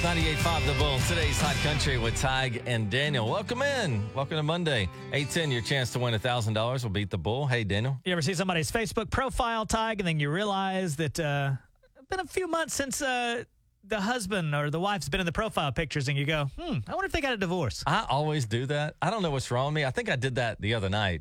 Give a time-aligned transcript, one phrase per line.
[0.00, 0.98] 98.5 The Bull.
[1.00, 3.28] Today's Hot Country with Tig and Daniel.
[3.30, 4.02] Welcome in.
[4.14, 4.88] Welcome to Monday.
[5.12, 7.46] 810, your chance to win $1,000 will beat the Bull.
[7.46, 7.98] Hey, Daniel.
[8.06, 11.52] You ever see somebody's Facebook profile tag and then you realize that uh,
[11.98, 13.44] it's been a few months since uh,
[13.84, 16.94] the husband or the wife's been in the profile pictures and you go, hmm, I
[16.94, 17.84] wonder if they got a divorce.
[17.86, 18.94] I always do that.
[19.02, 19.84] I don't know what's wrong with me.
[19.84, 21.20] I think I did that the other night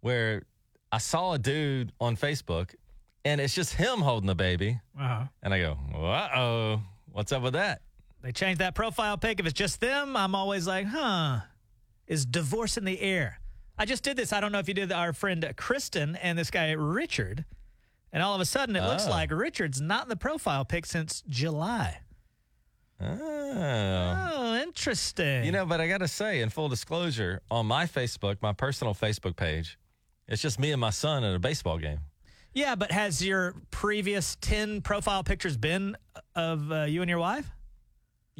[0.00, 0.42] where
[0.92, 2.74] I saw a dude on Facebook
[3.24, 4.78] and it's just him holding the baby.
[5.00, 5.24] Uh-huh.
[5.42, 7.80] And I go, uh oh, what's up with that?
[8.22, 9.38] They changed that profile pic.
[9.40, 11.40] If it's just them, I'm always like, huh,
[12.06, 13.40] is divorce in the air?
[13.78, 14.32] I just did this.
[14.32, 17.44] I don't know if you did our friend Kristen and this guy Richard.
[18.12, 19.10] And all of a sudden, it looks Oh.
[19.10, 22.00] like Richard's not in the profile pic since July.
[23.00, 24.28] Oh.
[24.34, 25.44] Oh, interesting.
[25.44, 28.94] You know, but I got to say, in full disclosure, on my Facebook, my personal
[28.94, 29.78] Facebook page,
[30.26, 32.00] it's just me and my son at a baseball game.
[32.54, 35.96] Yeah, but has your previous 10 profile pictures been
[36.34, 37.48] of uh, you and your wife?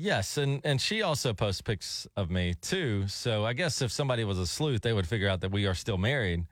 [0.00, 3.08] Yes, and and she also posts pics of me too.
[3.08, 5.74] So I guess if somebody was a sleuth, they would figure out that we are
[5.74, 6.46] still married.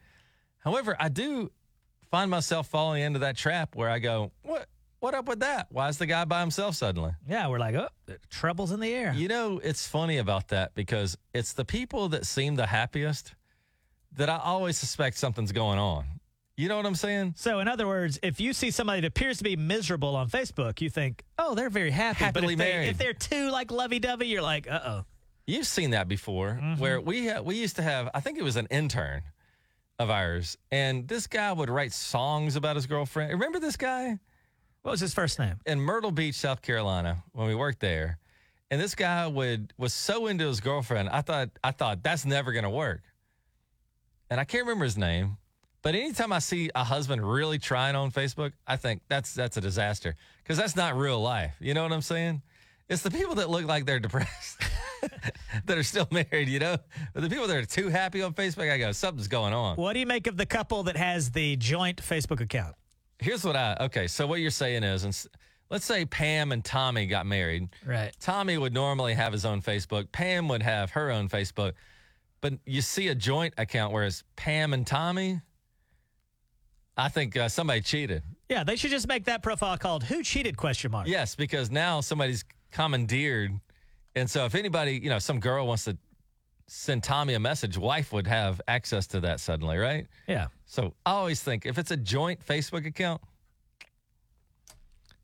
[0.59, 1.53] However, I do
[2.11, 4.69] find myself falling into that trap where I go, "What?
[4.99, 5.69] What up with that?
[5.71, 7.89] Why is the guy by himself suddenly?" Yeah, we're like, oh,
[8.31, 9.13] trouble's in the air.
[9.13, 13.37] You know, it's funny about that because it's the people that seem the happiest
[14.17, 16.19] that I always suspect something's going on.
[16.57, 17.35] You know what I'm saying?
[17.37, 20.81] So, in other words, if you see somebody that appears to be miserable on Facebook,
[20.81, 22.19] you think, oh, they're very happy.
[22.21, 22.89] but Happily if, they, married.
[22.89, 25.05] if they're too like lovey dovey, you're like, uh oh.
[25.47, 28.09] You've seen that before, where we ha- we used to have.
[28.15, 29.23] I think it was an intern
[29.99, 33.31] of ours, and this guy would write songs about his girlfriend.
[33.33, 34.19] Remember this guy
[34.83, 35.55] What was his first name?
[35.65, 38.19] in Myrtle Beach, South Carolina, when we worked there,
[38.71, 41.11] and this guy would was so into his girlfriend.
[41.11, 43.03] I thought I thought that's never gonna work,
[44.31, 45.37] and I can't remember his name.
[45.87, 49.61] But anytime I see a husband really trying on Facebook, I think that's that's a
[49.61, 51.55] disaster because that's not real life.
[51.61, 52.43] You know what I'm saying?
[52.89, 54.61] It's the people that look like they're depressed
[55.65, 56.49] that are still married.
[56.49, 56.77] You know,
[57.15, 59.77] but the people that are too happy on Facebook, I go something's going on.
[59.77, 62.75] What do you make of the couple that has the joint Facebook account?
[63.21, 64.09] Here's what I okay.
[64.09, 65.17] So what you're saying is, and
[65.71, 67.69] let's say Pam and Tommy got married.
[67.87, 68.13] Right.
[68.19, 70.11] Tommy would normally have his own Facebook.
[70.11, 71.75] Pam would have her own Facebook.
[72.41, 75.43] But you see a joint account where it's Pam and Tommy.
[76.97, 78.23] I think uh, somebody cheated.
[78.49, 81.07] Yeah, they should just make that profile called "Who Cheated?" question mark.
[81.09, 83.53] Yes, because now somebody's commandeered,
[84.15, 85.97] and so if anybody, you know, some girl wants to
[86.69, 90.07] send Tommy a message, wife would have access to that suddenly, right?
[90.27, 90.49] Yeah.
[90.65, 93.21] So I always think if it's a joint Facebook account,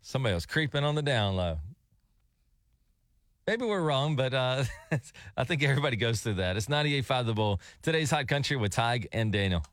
[0.02, 1.58] somebody else creeping on the down low.
[3.46, 4.64] Maybe we're wrong, but uh,
[5.36, 6.56] I think everybody goes through that.
[6.56, 7.60] It's 98.5 The Bull.
[7.82, 9.64] Today's Hot Country with Tig and Daniel.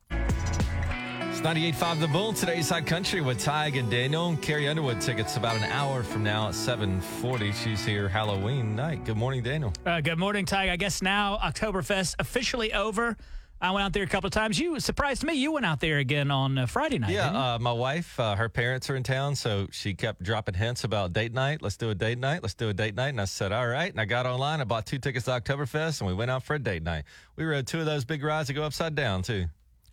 [1.39, 2.33] It's 98.5 The Bull.
[2.33, 4.35] Today's Hot Country with Tig and Daniel.
[4.41, 7.53] Carrie Underwood tickets about an hour from now at 7.40.
[7.53, 9.05] She's here Halloween night.
[9.05, 9.71] Good morning, Daniel.
[9.85, 10.69] Uh, good morning, Ty.
[10.69, 13.15] I guess now Oktoberfest officially over.
[13.61, 14.59] I went out there a couple of times.
[14.59, 15.33] You surprised me.
[15.35, 17.11] You went out there again on uh, Friday night.
[17.11, 20.83] Yeah, uh, my wife, uh, her parents are in town, so she kept dropping hints
[20.83, 21.61] about date night.
[21.61, 22.41] Let's do a date night.
[22.43, 23.09] Let's do a date night.
[23.09, 23.89] And I said, all right.
[23.89, 24.59] And I got online.
[24.59, 27.05] I bought two tickets to Oktoberfest, and we went out for a date night.
[27.37, 29.45] We rode two of those big rides that go upside down, too.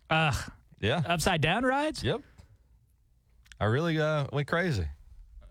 [0.09, 0.33] uh,
[0.79, 1.01] Yeah.
[1.05, 2.03] upside down rides.
[2.03, 2.21] Yep.
[3.59, 4.87] I really uh, went crazy.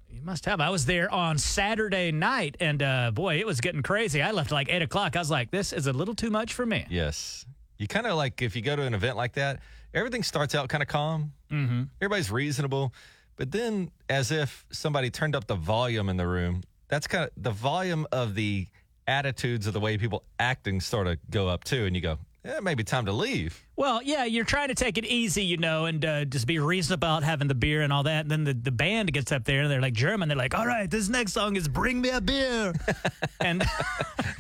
[0.09, 0.61] You must have.
[0.61, 4.23] I was there on Saturday night, and uh, boy, it was getting crazy.
[4.23, 5.17] I left at like eight o'clock.
[5.17, 7.45] I was like, "This is a little too much for me." Yes.
[7.79, 9.61] You kind of like, if you go to an event like that,
[9.93, 11.33] everything starts out kind of calm.
[11.51, 11.83] Mm-hmm.
[12.01, 12.95] Everybody's reasonable.
[13.37, 17.31] But then, as if somebody turned up the volume in the room, that's kind of
[17.37, 18.69] the volume of the
[19.07, 21.85] attitudes of the way people acting sort of go up too.
[21.85, 23.61] And you go, yeah, maybe time to leave.
[23.75, 26.95] Well, yeah, you're trying to take it easy, you know, and uh, just be reasonable
[27.09, 28.21] about having the beer and all that.
[28.23, 30.29] And then the, the band gets up there and they're like German.
[30.29, 32.73] They're like, all right, this next song is Bring Me a Beer.
[33.41, 33.65] and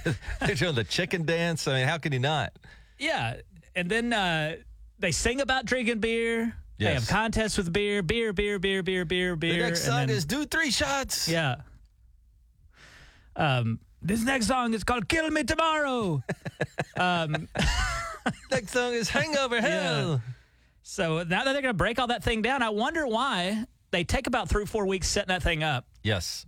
[0.40, 1.66] They're doing the chicken dance.
[1.66, 2.52] I mean, how can you not?
[2.98, 3.36] yeah,
[3.74, 4.56] and then uh,
[4.98, 6.54] they sing about drinking beer.
[6.78, 9.52] They have contests with beer, beer, beer, beer, beer, beer, beer.
[9.54, 11.28] The next song then- is do three shots.
[11.28, 11.56] Yeah.
[13.34, 16.22] Um, this next song is called "Kill Me Tomorrow."
[16.96, 17.48] um,
[18.50, 20.20] Next song is Hangover Hell.
[20.82, 24.04] so now that they're going to break all that thing down, I wonder why they
[24.04, 25.86] take about three, four weeks setting that thing up.
[26.02, 26.46] Yes.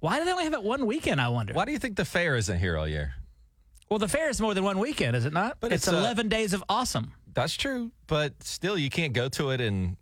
[0.00, 1.20] Why do they only have it one weekend?
[1.20, 1.52] I wonder.
[1.52, 3.14] Why do you think the fair isn't here all year?
[3.90, 5.58] Well, the fair is more than one weekend, is it not?
[5.60, 7.12] But it's, it's, uh, 11 days of awesome.
[7.34, 9.96] That's true, but still, you can't go to it in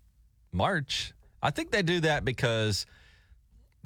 [0.52, 1.14] March.
[1.42, 2.86] I think they do that because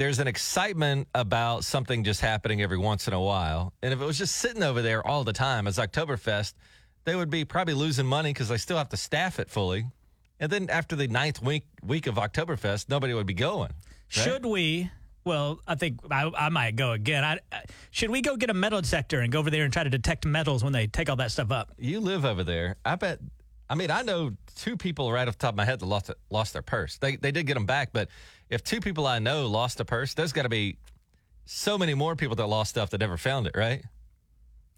[0.03, 3.73] there's an excitement about something just happening every once in a while.
[3.85, 6.55] And if it was just sitting over there all the time as Oktoberfest,
[7.05, 9.87] they would be probably losing money because they still have to staff it fully.
[10.41, 13.71] And then after the ninth week week of Oktoberfest, nobody would be going.
[13.71, 13.75] right?
[14.09, 14.91] Should we
[15.25, 17.23] Well, I think I, I might go again.
[17.23, 17.63] I, I,
[17.93, 20.27] should we go get a metal detector and go over there and try to detect
[20.27, 21.71] metals when they take all that stuff up?
[21.79, 22.75] You live over there.
[22.85, 23.21] I bet.
[23.71, 26.11] I mean, I know two people right off the top of my head that lost
[26.29, 26.99] lost their purse.
[26.99, 28.09] They they did get them back, but
[28.53, 30.77] if two people I know lost a purse, there's got to be
[31.47, 33.83] so many more people that lost stuff that never found it, right?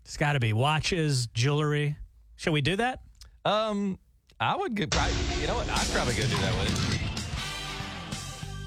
[0.04, 1.96] It's got to be watches, jewelry.
[2.36, 3.00] Should we do that?
[3.44, 3.98] Um,
[4.38, 4.90] I would get.
[4.90, 5.68] Probably, you know what?
[5.68, 6.94] I'd probably go do that with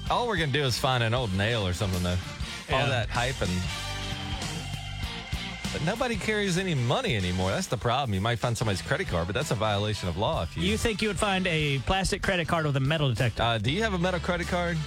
[0.06, 0.10] it.
[0.10, 2.16] All we're gonna do is find an old nail or something, though.
[2.70, 3.50] All that hype and.
[5.72, 7.50] But nobody carries any money anymore.
[7.50, 8.14] That's the problem.
[8.14, 10.42] You might find somebody's credit card, but that's a violation of law.
[10.42, 13.42] If you, You think you would find a plastic credit card with a metal detector?
[13.42, 14.78] uh, do you have a metal credit card?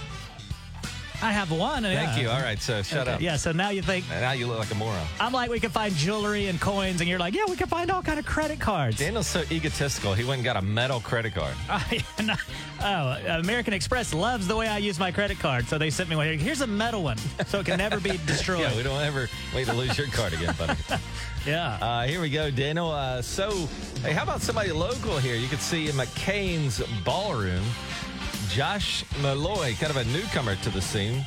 [1.22, 1.84] I have one.
[1.84, 2.28] Thank you.
[2.28, 3.20] All right, so shut up.
[3.20, 5.06] Yeah, so now you think Now you look like a moron.
[5.20, 7.90] I'm like we can find jewelry and coins, and you're like, yeah, we can find
[7.90, 8.98] all kind of credit cards.
[8.98, 10.14] Daniel's so egotistical.
[10.14, 11.54] He went and got a metal credit card.
[12.82, 16.16] oh, American Express loves the way I use my credit card, so they sent me
[16.16, 16.38] one.
[16.38, 18.60] Here's a metal one, so it can never be destroyed.
[18.60, 20.78] Yeah, we don't ever wait to lose your card again, buddy.
[21.44, 21.72] Yeah.
[21.82, 22.92] Uh, here we go, Daniel.
[22.92, 23.50] Uh, so,
[24.02, 25.34] hey, how about somebody local here?
[25.34, 25.88] You can see
[26.78, 27.64] at Ballroom.
[28.52, 31.24] Josh Meloy, kind of a newcomer to the scene.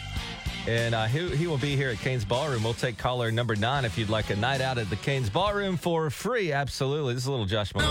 [0.67, 2.63] And uh, he, he will be here at Cain's Ballroom.
[2.63, 5.75] We'll take caller number nine if you'd like a night out at the Cain's Ballroom
[5.75, 6.51] for free.
[6.51, 7.15] Absolutely.
[7.15, 7.81] This is a little Josh Meloy.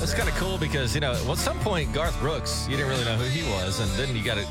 [0.00, 2.90] That's kind of cool because you know, well, at some point Garth Brooks, you didn't
[2.90, 4.46] really know who he was, and then you got to,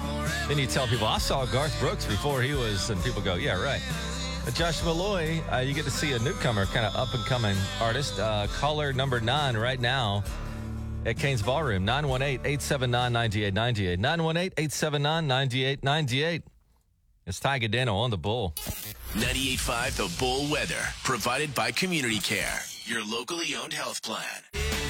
[0.47, 3.61] then you tell people I saw Garth Brooks before he was, and people go, yeah,
[3.61, 3.81] right.
[4.45, 7.55] But Josh Meloy, uh, you get to see a newcomer, kind of up and coming
[7.79, 8.19] artist.
[8.19, 10.23] Uh, caller number nine right now
[11.05, 13.99] at Cain's Ballroom, 918 879 9898.
[13.99, 16.43] 918 879 9898.
[17.25, 18.53] It's Tiger Dano on the bull.
[19.13, 24.82] 98.5 The Bull Weather, provided by Community Care, your locally owned health plan.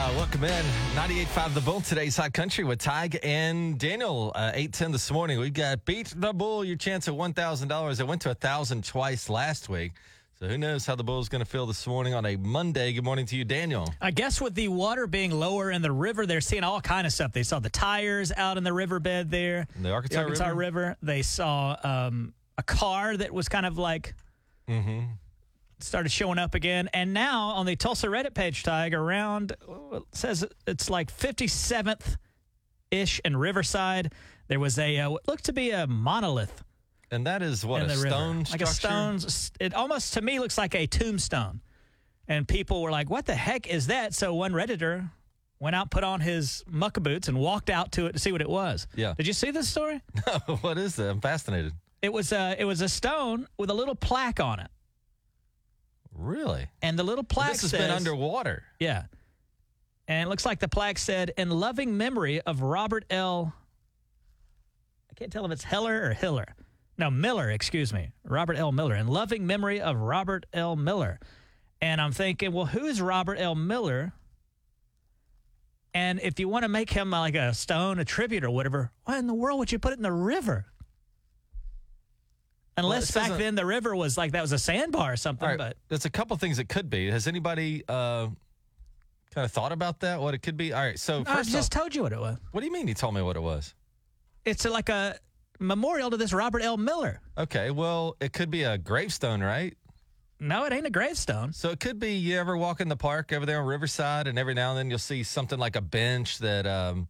[0.00, 0.64] Uh, welcome in.
[0.94, 4.32] 98.5 The Bull, today's Hot Country with Tig and Daniel.
[4.34, 5.38] Uh, 810 this morning.
[5.38, 8.00] We've got Beat the Bull, your chance at $1,000.
[8.00, 9.92] It went to 1000 twice last week.
[10.38, 12.94] So who knows how the Bull's going to feel this morning on a Monday.
[12.94, 13.92] Good morning to you, Daniel.
[14.00, 17.12] I guess with the water being lower in the river, they're seeing all kind of
[17.12, 17.32] stuff.
[17.32, 20.54] They saw the tires out in the riverbed there, The Arkansas, River?
[20.54, 20.96] River.
[21.02, 24.14] They saw um, a car that was kind of like
[24.66, 25.00] Mm-hmm.
[25.82, 26.88] Started showing up again.
[26.92, 32.16] And now on the Tulsa Reddit page tag, around uh, it says it's like 57th
[32.90, 34.12] ish in Riverside.
[34.48, 36.62] There was a uh, what looked to be a monolith
[37.10, 39.20] And that is what, in a the river, stone like a stone.
[39.60, 41.60] It almost to me looks like a tombstone.
[42.28, 45.10] And people were like, "What the heck is that?" So one redditor
[45.58, 48.40] went out, put on his mucka boots, and walked out to it to see what
[48.40, 48.86] it was.
[48.94, 49.14] Yeah.
[49.16, 50.00] Did you see this story?
[50.26, 50.56] No.
[50.60, 51.10] what is that?
[51.10, 51.72] I'm fascinated.
[52.02, 54.70] It was a it was a stone with a little plaque on it,
[56.20, 56.68] Really?
[56.82, 58.62] and the little plaque this has says, been underwater.
[58.78, 59.04] Yeah.
[60.06, 63.54] And it looks like the plaque said, in loving memory of Robert L.
[65.10, 66.54] I can't tell if it's Heller or Hiller.
[66.98, 68.10] No, Miller, excuse me.
[68.24, 68.72] Robert L.
[68.72, 68.94] Miller.
[68.94, 70.76] In loving memory of Robert L.
[70.76, 71.18] Miller.
[71.80, 73.54] And I'm thinking, well, who is Robert L.
[73.54, 74.12] Miller?
[75.94, 79.18] And if you want to make him like a stone, a tribute or whatever, why
[79.18, 80.66] in the world would you put it in the river?
[82.84, 85.58] Unless it back then the river was like that was a sandbar or something, right,
[85.58, 87.10] but there's a couple things it could be.
[87.10, 88.28] Has anybody uh,
[89.34, 90.20] kind of thought about that?
[90.20, 90.72] What it could be?
[90.72, 90.98] All right.
[90.98, 92.38] So I first just off, told you what it was.
[92.52, 92.88] what do you mean?
[92.88, 93.74] You told me what it was.
[94.44, 95.16] It's like a
[95.58, 96.76] memorial to this Robert L.
[96.76, 97.20] Miller.
[97.38, 97.70] Okay.
[97.70, 99.76] Well, it could be a gravestone, right?
[100.42, 101.52] No, it ain't a gravestone.
[101.52, 104.38] So it could be you ever walk in the park over there on Riverside, and
[104.38, 107.08] every now and then you'll see something like a bench that um,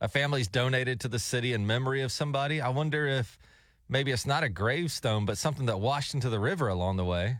[0.00, 2.60] a family's donated to the city in memory of somebody.
[2.60, 3.38] I wonder if
[3.92, 7.36] maybe it's not a gravestone, but something that washed into the river along the way.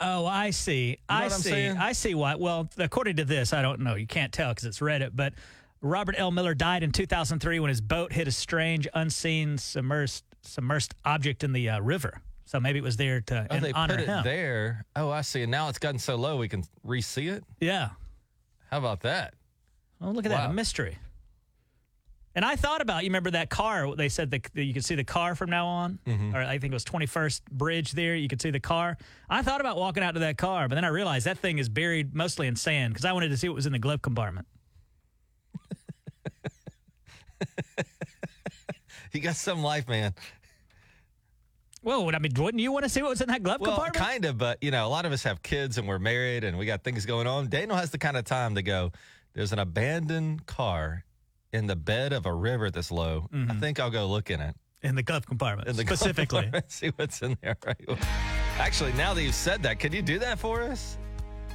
[0.00, 0.98] Oh, I see.
[1.08, 1.50] I what I'm see.
[1.50, 1.76] saying?
[1.78, 2.34] I see why.
[2.34, 3.94] Well, according to this, I don't know.
[3.94, 5.32] You can't tell because it's Reddit, but
[5.80, 6.30] Robert L.
[6.30, 11.52] Miller died in 2003 when his boat hit a strange, unseen, submersed, submersed object in
[11.52, 12.20] the uh, river.
[12.44, 14.24] So maybe it was there to Oh, they honor put it him.
[14.24, 14.84] there.
[14.94, 15.42] Oh, I see.
[15.42, 17.42] And now it's gotten so low we can re-see it.
[17.60, 17.90] Yeah.
[18.70, 19.34] How about that?
[20.02, 20.50] Oh, look at that.
[20.50, 20.98] A mystery.
[22.36, 23.94] And I thought about, you remember that car?
[23.94, 26.00] They said that you could see the car from now on.
[26.04, 26.34] Mm-hmm.
[26.34, 28.16] Or I think it was 21st Bridge there.
[28.16, 28.96] You could see the car.
[29.30, 31.68] I thought about walking out to that car, but then I realized that thing is
[31.68, 34.46] buried mostly in sand because I wanted to see what was in the glove compartment.
[39.14, 40.12] You got some life, man.
[41.84, 44.04] Well, I mean, wouldn't you want to see what was in that glove Well, compartment?
[44.04, 46.58] kind of, but you know, a lot of us have kids and we're married and
[46.58, 47.48] we got things going on.
[47.48, 48.90] Daniel has the kind of time to go.
[49.34, 51.04] There's an abandoned car
[51.54, 53.60] in the bed of a river this low, I mm-hmm.
[53.60, 54.56] think I'll go look in it.
[54.82, 56.42] in the glove compartment In the specifically.
[56.42, 57.56] compartment, See what's in there.
[57.64, 57.76] Right.
[58.58, 60.98] Actually, now that you've said that, can you do that for us?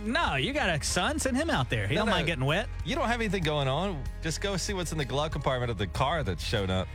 [0.06, 1.20] no, you got a son.
[1.20, 1.86] Send him out there.
[1.86, 2.14] He No, don't no.
[2.14, 2.70] mind getting wet.
[2.86, 4.02] You don't have anything going on.
[4.22, 6.88] Just go see what's in the glove compartment of the car that's shown up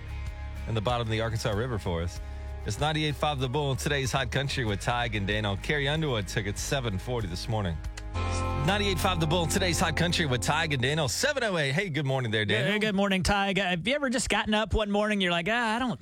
[0.68, 2.18] in the bottom of the Arkansas River for us.
[2.64, 5.56] It's 98.5 The Bull today's Hot Country with Tig and Dano.
[5.62, 7.76] Carrie Underwood took it 740 this morning.
[8.64, 11.06] 98.5 The Bull today's Hot Country with Tig and Dano.
[11.06, 11.72] 708.
[11.72, 12.72] Hey, good morning there, Daniel.
[12.72, 13.52] Hey, good morning, Ty.
[13.58, 15.20] Have you ever just gotten up one morning?
[15.20, 16.00] You're like, ah, I don't,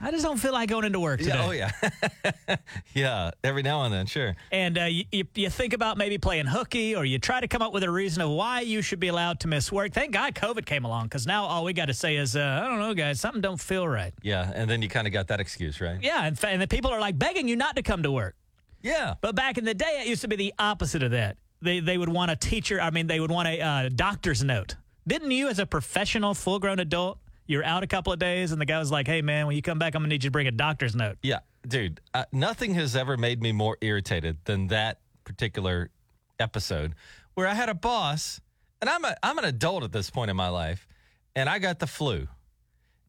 [0.00, 1.56] I just don't feel like going into work today.
[1.56, 2.10] Yeah, oh,
[2.48, 2.56] yeah.
[2.94, 4.34] yeah, every now and then, sure.
[4.50, 7.62] And uh, you, you, you think about maybe playing hooky, or you try to come
[7.62, 9.92] up with a reason of why you should be allowed to miss work.
[9.92, 12.68] Thank God COVID came along, because now all we got to say is, uh, I
[12.68, 14.12] don't know, guys, something don't feel right.
[14.20, 16.00] Yeah, and then you kind of got that excuse, right?
[16.02, 18.34] Yeah, and, and the people are like begging you not to come to work.
[18.82, 19.14] Yeah.
[19.20, 21.36] But back in the day, it used to be the opposite of that.
[21.64, 22.80] They they would want a teacher.
[22.80, 24.76] I mean, they would want a uh, doctor's note.
[25.06, 28.60] Didn't you, as a professional, full grown adult, you're out a couple of days, and
[28.60, 30.32] the guy was like, "Hey, man, when you come back, I'm gonna need you to
[30.32, 34.68] bring a doctor's note." Yeah, dude, uh, nothing has ever made me more irritated than
[34.68, 35.90] that particular
[36.38, 36.94] episode
[37.34, 38.40] where I had a boss,
[38.80, 40.86] and I'm a I'm an adult at this point in my life,
[41.34, 42.28] and I got the flu,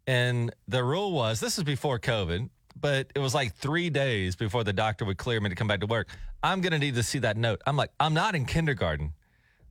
[0.08, 4.64] and the rule was this is before COVID, but it was like three days before
[4.64, 6.08] the doctor would clear me to come back to work.
[6.44, 7.62] I'm gonna need to see that note.
[7.66, 9.14] I'm like, I'm not in kindergarten.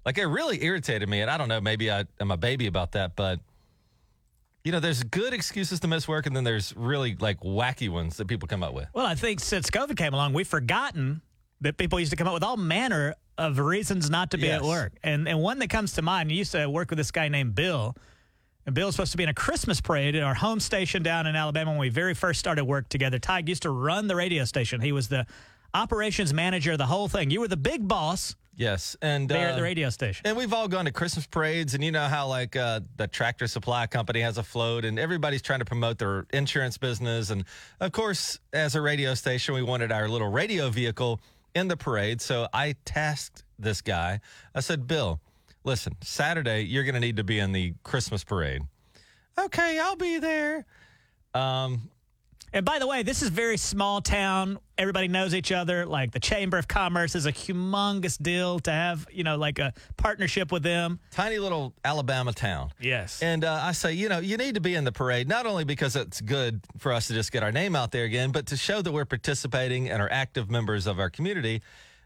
[0.05, 2.93] Like it really irritated me, and I don't know, maybe I am a baby about
[2.93, 3.41] that, but
[4.65, 8.17] you know, there's good excuses to miss work, and then there's really like wacky ones
[8.17, 8.87] that people come up with.
[8.95, 11.21] Well, I think since COVID came along, we've forgotten
[11.61, 14.61] that people used to come up with all manner of reasons not to be Yes.
[14.61, 14.93] at work.
[15.03, 17.55] And and one that comes to mind, you used to work with this guy named
[17.55, 17.95] Bill.
[18.67, 21.27] And Bill was supposed to be in a Christmas parade at our home station down
[21.27, 23.19] in Alabama when we very first started work together.
[23.19, 24.81] Tig used to run the radio station.
[24.81, 25.27] He was the
[25.75, 27.31] operations manager of the whole thing.
[27.31, 30.23] You were the big boss Yes, and there at uh, the radio station.
[30.27, 33.47] And we've all gone to Christmas parades, and you know how like uh, the tractor
[33.47, 37.31] supply company has a float, and everybody's trying to promote their insurance business.
[37.31, 37.45] And
[37.81, 41.21] of course, as a radio station, we wanted our little radio vehicle
[41.55, 42.21] in the parade.
[42.21, 44.21] So I tasked this guy.
[44.55, 45.21] I said, "Bill,
[45.65, 48.63] listen, Saturday you're going to need to be in the Christmas parade."
[49.39, 50.65] Okay, I'll be there.
[51.35, 51.91] Um,
[52.53, 54.61] And by the way, this is very small town.
[54.79, 55.85] Everybody knows each other.
[55.85, 59.73] Like the Chamber of Commerce is a humongous deal to have, you know, like a
[59.97, 61.01] partnership with them.
[61.11, 62.71] tiny little Alabama town.
[62.81, 63.21] Yes.
[63.21, 65.65] And uh, I say, you know, you need to be in the parade, not only
[65.65, 68.57] because it's good for us to just get our name out there again, but to
[68.57, 71.61] show that we're participating and are active members of our community.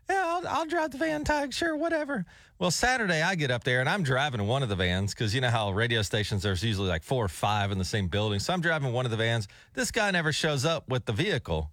[0.09, 2.25] Yeah, I'll, I'll drive the van tag, sure, whatever.
[2.59, 5.41] Well, Saturday I get up there and I'm driving one of the vans because you
[5.41, 8.41] know how radio stations there's usually like four or five in the same building.
[8.41, 9.47] So I'm driving one of the vans.
[9.75, 11.71] This guy never shows up with the vehicle,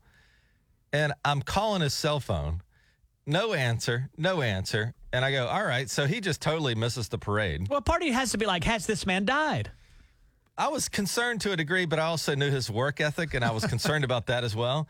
[0.94, 2.62] and I'm calling his cell phone.
[3.26, 4.94] No answer, no answer.
[5.12, 5.90] And I go, all right.
[5.90, 7.68] So he just totally misses the parade.
[7.68, 9.72] well, part of you has to be like, has this man died?
[10.58, 13.52] I was concerned to a degree, but I also knew his work ethic, and I
[13.52, 14.88] was concerned about that as well.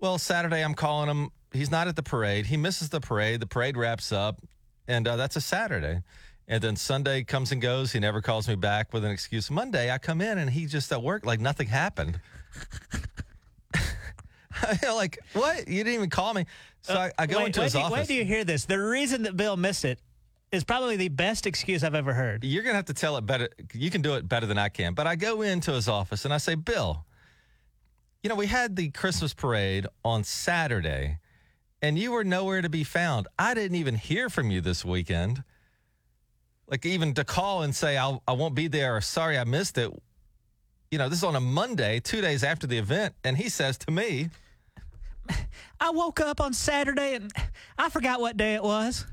[0.00, 1.30] Well, Saturday, I'm calling him.
[1.52, 2.46] He's not at the parade.
[2.46, 3.40] He misses the parade.
[3.40, 4.42] The parade wraps up,
[4.88, 6.02] and uh, that's a Saturday.
[6.48, 7.92] And then Sunday comes and goes.
[7.92, 9.50] He never calls me back with an excuse.
[9.50, 12.20] Monday, I come in, and he's just at work like nothing happened.
[14.82, 15.66] like, what?
[15.66, 16.46] You didn't even call me.
[16.82, 17.92] So I, I go wait, into his do, office.
[17.92, 18.64] Wait till you hear this.
[18.64, 19.98] The reason that Bill missed it
[20.52, 22.44] is probably the best excuse I've ever heard.
[22.44, 23.48] You're going to have to tell it better.
[23.72, 24.94] You can do it better than I can.
[24.94, 27.04] But I go into his office and I say, Bill,
[28.22, 31.18] you know, we had the Christmas parade on Saturday
[31.82, 33.28] and you were nowhere to be found.
[33.38, 35.44] I didn't even hear from you this weekend.
[36.68, 39.78] Like, even to call and say, I'll, I won't be there or sorry I missed
[39.78, 39.90] it.
[40.90, 43.14] You know, this is on a Monday, two days after the event.
[43.22, 44.30] And he says to me,
[45.80, 47.32] I woke up on Saturday and
[47.78, 49.06] I forgot what day it was.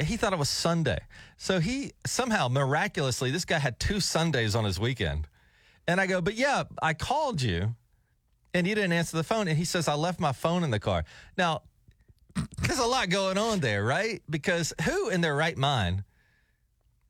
[0.00, 1.00] he thought it was Sunday.
[1.36, 5.26] So he somehow miraculously, this guy had two Sundays on his weekend.
[5.88, 7.74] And I go, but yeah, I called you
[8.54, 9.48] and you didn't answer the phone.
[9.48, 11.04] And he says, I left my phone in the car.
[11.36, 11.62] Now,
[12.62, 14.22] there's a lot going on there, right?
[14.28, 16.04] Because who in their right mind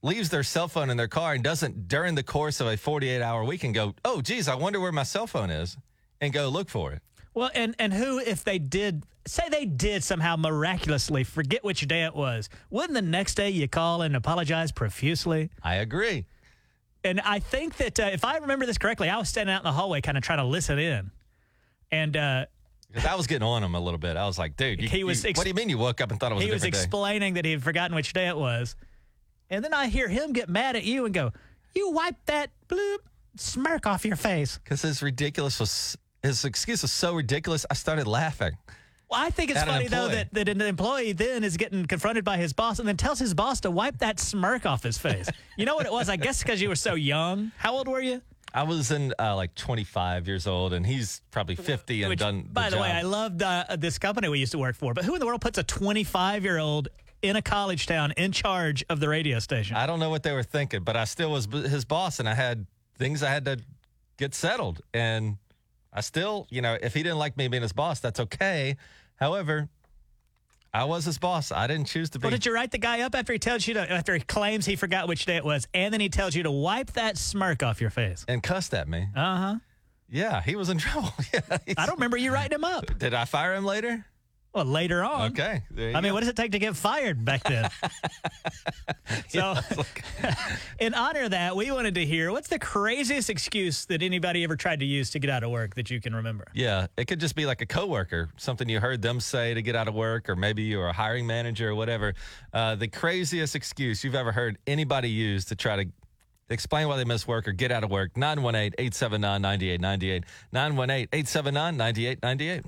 [0.03, 3.23] leaves their cell phone in their car and doesn't, during the course of a 48
[3.23, 5.77] hour weekend, go, oh, geez, I wonder where my cell phone is
[6.21, 7.03] and go look for it?
[7.33, 12.05] Well, and and who, if they did, say they did somehow miraculously forget which day
[12.05, 15.51] it was, wouldn't the next day you call and apologize profusely?
[15.63, 16.27] I agree.
[17.05, 19.65] And I think that uh, if I remember this correctly, I was standing out in
[19.65, 21.13] the hallway, kind of trying to listen in,
[21.93, 22.47] and uh,
[22.89, 24.17] Because I was getting on him a little bit.
[24.17, 26.01] I was like, dude, you, He was you- ex- what do you mean you woke
[26.01, 26.81] up and thought it was he a was different day?
[26.85, 28.77] explaining that he had forgotten which day it was,
[29.51, 31.33] and then I hear him get mad at you and go,
[31.75, 32.99] "You wiped that bloop
[33.37, 37.65] smirk off your face." because his ridiculous was his excuse was so ridiculous.
[37.71, 38.53] I started laughing.
[39.11, 42.37] Well, I think it's funny though that, that an employee then is getting confronted by
[42.37, 45.29] his boss and then tells his boss to wipe that smirk off his face.
[45.57, 46.09] you know what it was?
[46.09, 47.51] I guess because you were so young.
[47.57, 48.23] How old were you?
[48.53, 52.49] I was in uh, like 25 years old, and he's probably 50 and Which, done.
[52.53, 52.97] by the, way, job.
[52.97, 54.93] I loved uh, this company we used to work for.
[54.95, 56.89] But who in the world puts a 25 year old
[57.23, 59.77] in a college town in charge of the radio station?
[59.77, 62.29] I don't know what they were thinking, but I still was b- his boss, and
[62.29, 62.67] I had
[62.99, 63.59] things I had to
[64.17, 64.81] get settled.
[64.93, 65.37] And
[65.93, 68.77] I still, you know, if he didn't like me being his boss, that's okay.
[69.17, 69.69] However,
[70.73, 71.51] I was his boss.
[71.51, 72.25] I didn't choose to be.
[72.25, 74.67] well, did you write the guy up after he tells you to, after he claims
[74.67, 77.63] he forgot which day it was, and then he tells you to wipe that smirk
[77.63, 78.25] off your face?
[78.29, 79.09] and cussed at me.
[79.17, 79.55] Uh huh.
[80.09, 81.13] Yeah, he was in trouble.
[81.33, 81.41] yeah,
[81.77, 82.87] I don't remember you writing him up.
[82.99, 84.05] Did I fire him later?
[84.53, 85.31] Well, later on.
[85.31, 85.63] Okay.
[85.95, 87.71] I mean, what does it take to get fired back then?
[89.29, 89.55] so,
[90.81, 94.57] in honor of that, we wanted to hear what's the craziest excuse that anybody ever
[94.57, 96.47] tried to use to get out of work that you can remember?
[96.55, 99.77] Yeah, it could just be like a coworker, something you heard them say to get
[99.77, 102.15] out of work, or maybe you're a hiring manager or whatever.
[102.53, 105.91] Uh, the craziest excuse you've ever heard anybody use to try to
[106.51, 110.25] explain why they miss work or get out of work 918 879 9898.
[110.53, 112.65] 918 879 9898.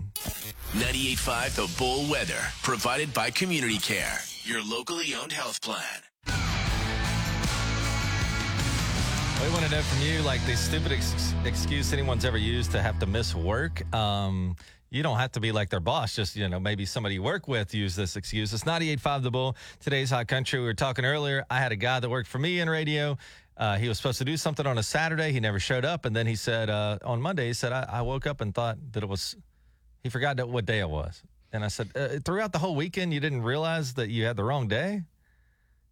[0.73, 6.03] 98.5 The Bull Weather, provided by Community Care, your locally owned health plan.
[9.43, 12.81] We want to know from you, like the stupid ex- excuse anyone's ever used to
[12.81, 13.83] have to miss work.
[13.93, 14.55] Um,
[14.89, 16.15] you don't have to be like their boss.
[16.15, 18.53] Just you know, maybe somebody you work with use this excuse.
[18.53, 19.57] It's 98.5 The Bull.
[19.81, 20.61] Today's hot country.
[20.61, 21.45] We were talking earlier.
[21.51, 23.19] I had a guy that worked for me in radio.
[23.57, 25.33] Uh, he was supposed to do something on a Saturday.
[25.33, 28.03] He never showed up, and then he said uh, on Monday, he said, I, "I
[28.03, 29.37] woke up and thought that it was."
[30.03, 33.13] He forgot that what day it was, and I said, uh, "Throughout the whole weekend,
[33.13, 35.03] you didn't realize that you had the wrong day."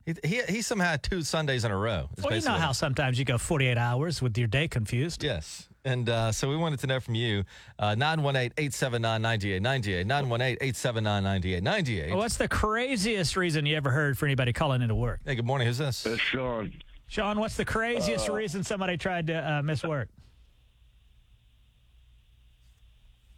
[0.07, 2.09] He he, he somehow had two Sundays in a row.
[2.17, 5.23] is Well, you know how sometimes you go 48 hours with your day confused.
[5.23, 5.69] Yes.
[5.85, 7.45] And uh, so we wanted to know from you
[7.79, 10.07] uh, 918 879 9898.
[10.07, 12.17] 918 879 9898.
[12.17, 15.21] What's the craziest reason you ever heard for anybody calling into work?
[15.25, 15.67] Hey, good morning.
[15.67, 16.05] Who's this?
[16.05, 16.73] It's Sean.
[17.11, 20.09] Sean, what's the craziest reason somebody tried to uh, miss work?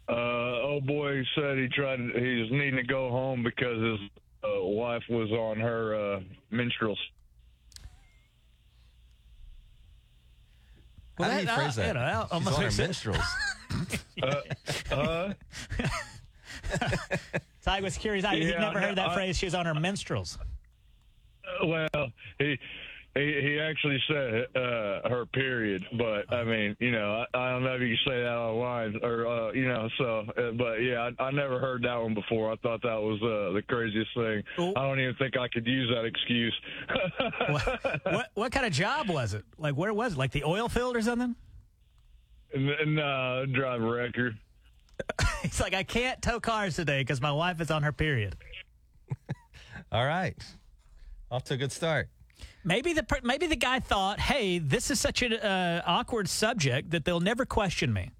[0.07, 1.97] Uh, oh boy, said he tried.
[1.99, 3.99] He was needing to go home because his
[4.43, 6.19] uh, wife was on her uh,
[6.51, 6.95] menstrual.
[11.17, 11.87] How do you that- phrase uh, that?
[11.87, 12.77] you know, She's on her makes sense.
[12.77, 13.25] minstrels.
[14.91, 15.33] Uh,
[17.61, 18.23] So I was curious.
[18.23, 19.35] I, he'd Yeah, never heard that I- phrase.
[19.37, 20.37] She was on her minstrels.
[21.63, 21.87] well,
[22.37, 22.59] he.
[23.15, 27.63] He, he actually said uh, her period, but I mean, you know, I, I don't
[27.63, 31.11] know if you can say that online or, uh, you know, so, uh, but yeah,
[31.19, 32.51] I, I never heard that one before.
[32.51, 34.43] I thought that was uh, the craziest thing.
[34.55, 34.73] Cool.
[34.75, 36.55] I don't even think I could use that excuse.
[37.49, 39.45] what, what what kind of job was it?
[39.59, 40.17] Like where was it?
[40.17, 41.35] Like the oil field or something?
[42.53, 44.37] and uh, drive a record.
[45.43, 48.35] it's like, I can't tow cars today because my wife is on her period.
[49.91, 50.37] All right.
[51.31, 52.09] Off to a good start.
[52.63, 57.03] Maybe the maybe the guy thought, hey, this is such an uh, awkward subject that
[57.05, 58.11] they'll never question me.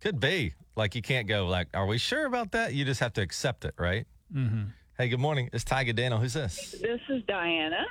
[0.00, 0.54] Could be.
[0.76, 2.72] Like you can't go like, are we sure about that?
[2.72, 4.06] You just have to accept it, right?
[4.34, 4.62] Mm-hmm.
[4.96, 5.50] Hey, good morning.
[5.52, 6.20] It's Tiger Daniel.
[6.20, 6.74] Who's this?
[6.80, 7.84] This is Diana.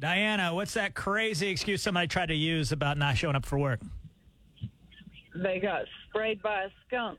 [0.00, 3.80] Diana, what's that crazy excuse somebody tried to use about not showing up for work?
[5.34, 7.18] They got sprayed by a skunk.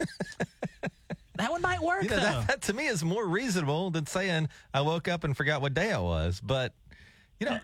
[1.36, 2.22] That one might work You know, though.
[2.22, 5.72] that, that to me is more reasonable than saying I woke up and forgot what
[5.72, 6.38] day I was.
[6.38, 6.74] But,
[7.40, 7.58] you know,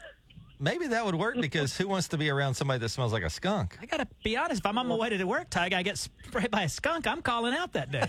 [0.59, 3.31] maybe that would work because who wants to be around somebody that smells like a
[3.31, 3.79] skunk?
[3.81, 4.61] I gotta be honest.
[4.61, 7.07] If I'm on my way to the work, Tig, I get sprayed by a skunk.
[7.07, 8.09] I'm calling out that day.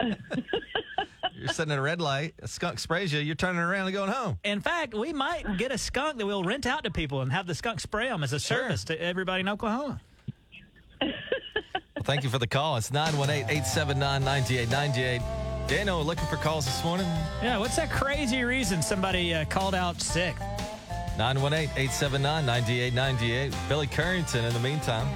[1.36, 4.10] You're sitting at a red light, a skunk sprays you, you're turning around and going
[4.10, 4.38] home.
[4.44, 7.46] In fact, we might get a skunk that we'll rent out to people and have
[7.46, 8.58] the skunk spray them as a Sure.
[8.62, 10.00] service to everybody in Oklahoma.
[11.02, 11.12] Well,
[12.04, 12.76] thank you for the call.
[12.76, 15.20] It's 918 879 9898.
[15.66, 17.06] Daniel, looking for calls this morning.
[17.42, 20.36] Yeah, what's that crazy reason somebody uh, called out sick?
[21.16, 23.54] 918 879 9898.
[23.68, 25.08] Billy Currington in the meantime.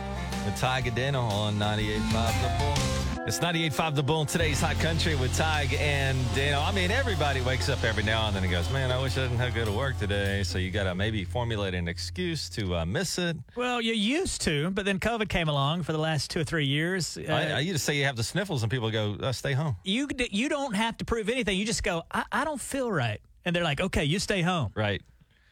[0.46, 2.97] With Ty on 98.5 The Bull.
[3.28, 6.62] It's 98.5 The Bull in today's Hot Country with Ty and Daniel.
[6.62, 9.24] I mean, everybody wakes up every now and then and goes, man, I wish I
[9.24, 10.42] didn't have to go to work today.
[10.42, 13.36] So you got to maybe formulate an excuse to uh, miss it.
[13.54, 16.64] Well, you used to, but then COVID came along for the last two or three
[16.64, 17.18] years.
[17.18, 19.52] Uh, I, I used to say you have the sniffles and people go, uh, stay
[19.52, 19.76] home.
[19.84, 21.58] you you don't have to prove anything.
[21.58, 24.72] You just go, I, I don't feel right, and they're like, okay, you stay home.
[24.74, 25.02] Right.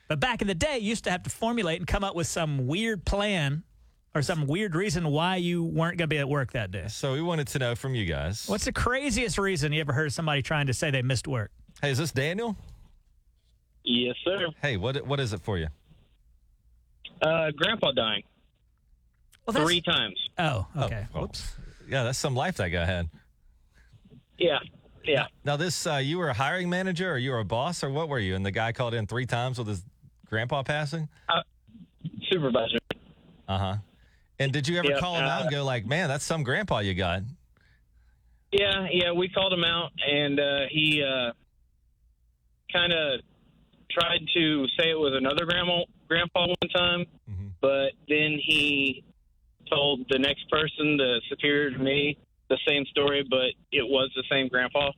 [0.09, 2.27] But back in the day, you used to have to formulate and come up with
[2.27, 3.65] some weird plan
[4.17, 6.87] or some weird reason why you weren't going to be at work that day.
[6.89, 8.49] So we wanted to know from you guys.
[8.49, 11.51] What's the craziest reason you ever heard somebody trying to say they missed work?
[11.83, 12.57] Hey, is this Daniel?
[13.85, 14.49] Yes, sir.
[14.63, 15.69] Hey, what what is it for you?
[17.23, 18.23] Uh, grandpa dying
[19.47, 20.17] Well, three times.
[20.39, 21.07] Oh, okay.
[21.09, 21.55] Oh, well, Whoops.
[21.89, 23.09] Yeah, that's some life that guy had.
[24.39, 24.59] Yeah,
[25.05, 25.27] yeah.
[25.45, 28.09] Now, this, uh, you were a hiring manager or you were a boss or what
[28.09, 28.35] were you?
[28.35, 29.85] And the guy called in three times with his
[30.29, 31.09] grandpa passing?
[32.31, 32.79] Supervisor.
[33.49, 33.77] Uh huh.
[34.39, 36.43] And did you ever Yeah, call him out uh, and go, like, man, that's some
[36.43, 37.23] grandpa you got?
[38.53, 39.13] Yeah, yeah.
[39.13, 41.33] We called him out, and uh, he uh,
[42.73, 43.21] kind of
[43.91, 47.51] tried to say it was another grandma, grandpa one time, Mhm.
[47.61, 49.03] but then he
[49.71, 52.19] told the next person, the superior to me,
[52.49, 54.91] the same story, but it was the same grandpa.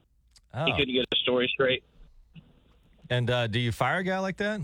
[0.53, 0.64] Oh.
[0.64, 1.83] He couldn't get the story straight.
[3.09, 4.61] And uh, do you fire a guy like that?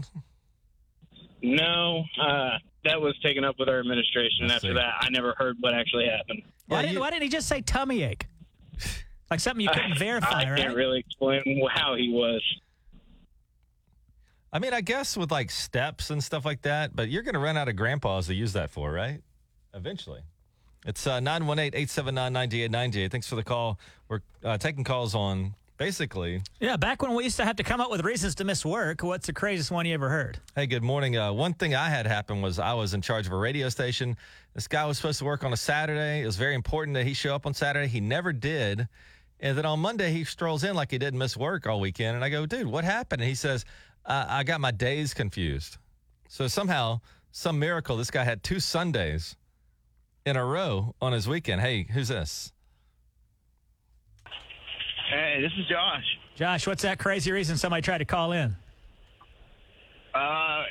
[1.43, 4.51] No, uh, that was taken up with our administration.
[4.51, 4.75] I After see.
[4.75, 6.43] that, I never heard what actually happened.
[6.67, 8.27] Why, Yeah, didn't, you- why didn't he just say tummy ache?
[9.31, 10.59] Like something you couldn't verify, I right?
[10.63, 11.43] can't really explain
[11.73, 12.43] how he was.
[14.53, 17.41] I mean, I guess with like steps and stuff like that, but you're going to
[17.41, 19.21] run out of grandpas to use that for, right?
[19.73, 20.21] Eventually.
[20.87, 23.11] It's uh, 918 879 9898.
[23.11, 23.81] Thanks for the call.
[24.09, 26.43] We're uh, taking calls on basically.
[26.61, 29.03] Yeah, back when we used to have to come up with reasons to miss work,
[29.03, 30.39] what's the craziest one you ever heard?
[30.55, 31.17] Hey, good morning.
[31.17, 34.17] Uh, one thing I had happen was I was in charge of a radio station.
[34.55, 36.23] This guy was supposed to work on a Saturday.
[36.23, 37.89] It was very important that he show up on Saturday.
[37.89, 38.89] He never did.
[39.41, 42.17] And then on Monday, he strolls in like he didn't miss work all weekend.
[42.17, 43.21] And I go, dude, what happened?
[43.21, 43.65] And he says,
[44.07, 45.77] uh, I got my days confused.
[46.29, 47.01] So somehow,
[47.33, 49.37] some miracle, this guy had two Sundays
[50.25, 51.61] in a row on his weekend.
[51.61, 52.53] Hey, who's this?
[55.11, 56.05] Hey, this is Josh.
[56.37, 58.57] Josh, what's that crazy reason somebody tried to call in?
[60.15, 60.63] Uh,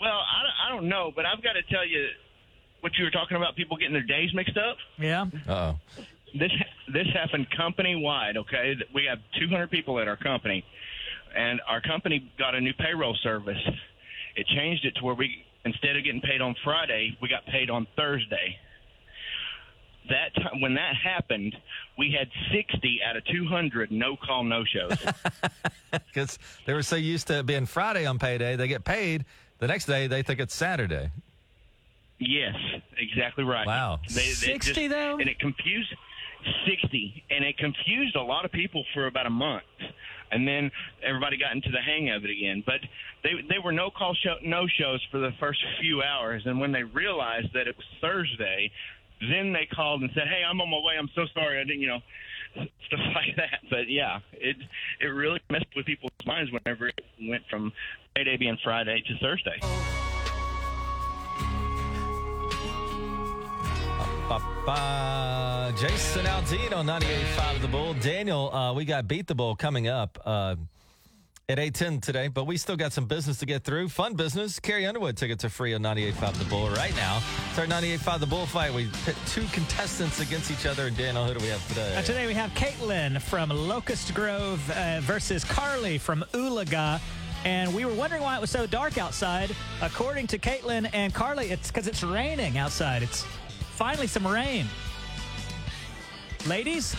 [0.00, 2.06] well, I don't, I don't know, but I've got to tell you
[2.80, 4.76] what you were talking about people getting their days mixed up.
[4.98, 5.26] Yeah.
[5.48, 5.76] Oh.
[6.38, 6.50] This
[6.92, 8.36] this happened company wide.
[8.36, 10.64] Okay, we have 200 people at our company,
[11.34, 13.58] and our company got a new payroll service.
[14.36, 17.70] It changed it to where we instead of getting paid on Friday, we got paid
[17.70, 18.58] on Thursday.
[20.08, 21.56] That time, when that happened,
[21.96, 24.98] we had 60 out of 200 no call no shows.
[25.90, 29.24] Because they were so used to being Friday on payday, they get paid.
[29.60, 31.10] The next day, they think it's Saturday.
[32.18, 32.54] Yes,
[32.98, 33.66] exactly right.
[33.66, 34.00] Wow.
[34.08, 35.18] They, they 60 though?
[35.18, 35.94] and it confused
[36.66, 39.62] sixty, and it confused a lot of people for about a month,
[40.30, 40.70] and then
[41.02, 42.62] everybody got into the hang of it again.
[42.64, 42.80] But
[43.22, 46.72] they they were no call show no shows for the first few hours, and when
[46.72, 48.70] they realized that it was Thursday,
[49.30, 50.94] then they called and said, "Hey, I'm on my way.
[50.98, 51.60] I'm so sorry.
[51.60, 52.00] I didn't, you know."
[52.86, 54.56] Stuff like that, but yeah, it
[55.00, 57.72] it really messed with people's minds whenever it went from
[58.14, 59.58] payday being Friday to Thursday.
[64.28, 65.74] Ba-ba.
[65.76, 67.94] Jason Aldean on 98.5 The Bull.
[67.94, 70.54] Daniel, uh, we got Beat the Bull coming up uh,
[71.48, 73.88] at 8.10 today, but we still got some business to get through.
[73.90, 74.58] Fun business.
[74.58, 77.20] Carrie Underwood tickets are free on 98.5 The Bull right now.
[77.50, 78.72] It's our 98.5 The Bull fight.
[78.72, 80.88] We pit two contestants against each other.
[80.88, 81.96] Daniel, who do we have today?
[81.96, 86.98] Uh, today we have Caitlin from Locust Grove uh, versus Carly from Oologah.
[87.44, 89.54] And we were wondering why it was so dark outside.
[89.82, 93.02] According to Caitlin and Carly, it's because it's raining outside.
[93.02, 93.22] It's
[93.74, 94.66] finally some rain.
[96.46, 96.96] Ladies?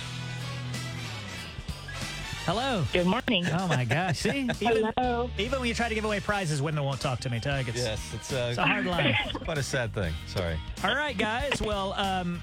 [2.45, 2.83] Hello.
[2.93, 3.43] Good morning.
[3.47, 4.19] Oh my gosh.
[4.19, 4.41] See?
[4.61, 5.31] Even, Hello.
[5.39, 7.67] even when you try to give away prizes, women won't talk to me, Tug.
[7.67, 9.15] It's, Yes, it's, uh, it's a hard line.
[9.43, 10.13] quite a sad thing.
[10.27, 10.55] Sorry.
[10.83, 11.59] All right, guys.
[11.59, 12.39] Well, um,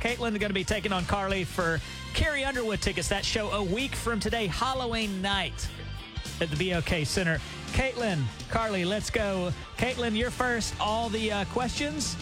[0.00, 1.80] Caitlin going to be taking on Carly for
[2.12, 3.08] Carrie Underwood tickets.
[3.08, 5.68] That show a week from today, Halloween night
[6.42, 7.40] at the BOK Center.
[7.72, 9.54] Caitlin, Carly, let's go.
[9.78, 10.74] Caitlin, you're first.
[10.78, 12.14] All the uh, questions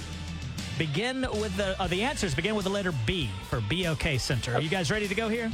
[0.79, 4.55] begin with the uh, the answers begin with the letter B for BOK Center.
[4.55, 5.51] Are you guys ready to go here?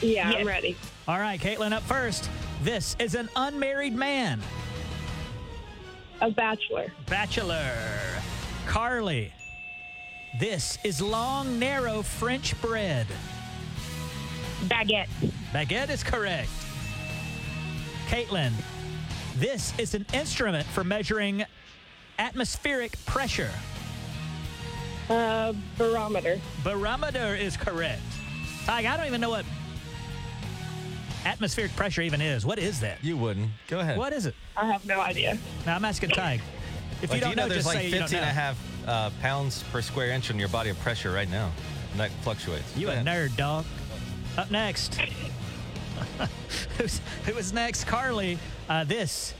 [0.00, 0.76] Yeah, I'm ready.
[1.06, 2.30] All right, Caitlin, up first.
[2.62, 4.40] This is an unmarried man.
[6.20, 6.92] A bachelor.
[7.06, 7.76] Bachelor.
[8.66, 9.32] Carly.
[10.38, 13.06] This is long, narrow French bread.
[14.64, 15.08] Baguette.
[15.52, 16.48] Baguette is correct.
[18.08, 18.52] Caitlin.
[19.36, 21.44] This is an instrument for measuring
[22.18, 23.50] atmospheric pressure.
[25.10, 26.40] Uh, barometer.
[26.62, 28.00] Barometer is correct.
[28.64, 29.44] Tig, I don't even know what
[31.24, 32.44] atmospheric pressure even is.
[32.46, 33.02] What is that?
[33.02, 33.50] You wouldn't.
[33.68, 33.98] Go ahead.
[33.98, 34.34] What is it?
[34.56, 35.38] I have no idea.
[35.66, 36.40] Now, I'm asking Tig.
[37.02, 38.18] If Like, you do don't you know, know, there's just like say you don't 15
[38.20, 41.50] and a half uh, pounds per square inch on your body of pressure right now.
[41.92, 42.76] And that fluctuates.
[42.76, 43.06] You Go a ahead.
[43.06, 43.64] nerd, dog.
[44.36, 44.94] Up next.
[46.78, 47.84] Who's, who is next?
[47.84, 48.38] Carly.
[48.68, 49.32] Uh, this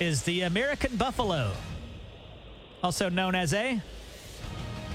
[0.00, 1.52] is the American buffalo,
[2.82, 3.80] also known as a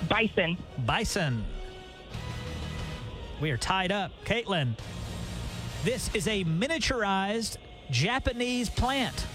[0.08, 0.58] Bison.
[0.86, 1.44] bison.
[3.42, 4.12] We are tied up.
[4.26, 4.76] Caitlin.
[5.84, 7.58] This is a miniaturized
[7.90, 9.26] Japanese plant.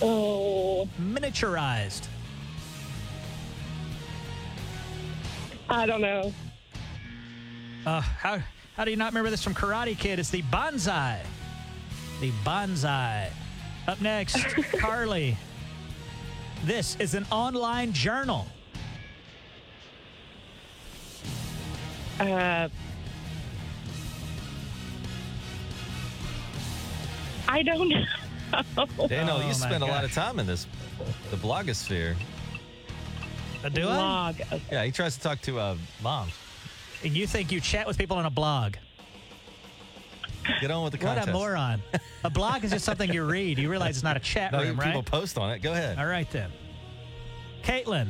[0.00, 2.06] Oh, Miniaturized.
[5.68, 6.32] I don't know.
[7.86, 8.38] Uh, how
[8.76, 10.18] how do you not remember this from Karate Kid?
[10.18, 11.18] It's the bonsai.
[12.20, 13.28] The bonsai.
[13.88, 14.36] Up next,
[14.78, 15.36] Carly.
[16.64, 18.46] This is an online journal.
[22.20, 22.68] Uh,
[27.52, 28.04] I don't know.
[29.08, 30.66] Daniel, Oh, you my spend a lot of time in this,
[31.30, 32.16] the blogosphere.
[33.62, 34.32] Uh, do I?
[34.38, 34.60] Blog.
[34.70, 36.32] Yeah, he tries to talk to uh, moms.
[37.04, 38.76] And you think you chat with people on a blog?
[40.60, 41.28] Get on with the contest.
[41.28, 41.28] What contest.
[41.28, 41.82] a moron.
[42.24, 43.58] A blog is just something you read.
[43.58, 45.04] You realize it's not a chat No, room, people right?
[45.04, 45.58] post on it.
[45.60, 45.98] Go ahead.
[45.98, 46.50] All right, then.
[47.62, 48.08] Caitlin.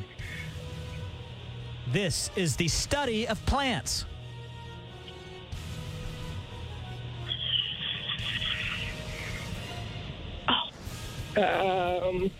[1.90, 4.06] This is the study of plants.
[11.36, 12.30] Um,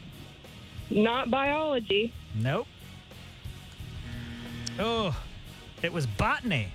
[0.91, 2.13] not biology.
[2.35, 2.67] Nope.
[4.79, 5.17] Oh,
[5.83, 6.69] it was botany.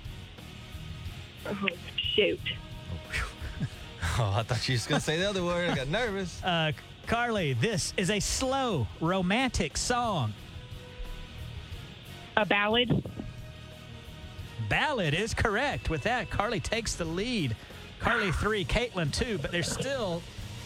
[1.46, 2.40] Oh, shoot.
[4.20, 5.70] Oh, I thought you was going to say the other word.
[5.70, 6.40] I got nervous.
[6.44, 6.72] Uh,
[7.06, 10.32] Carly, this is a slow, romantic song.
[12.36, 13.02] A ballad.
[14.68, 15.88] Ballad is correct.
[15.88, 17.56] With that, Carly takes the lead.
[17.98, 20.22] Carly three, Caitlin two, but there's still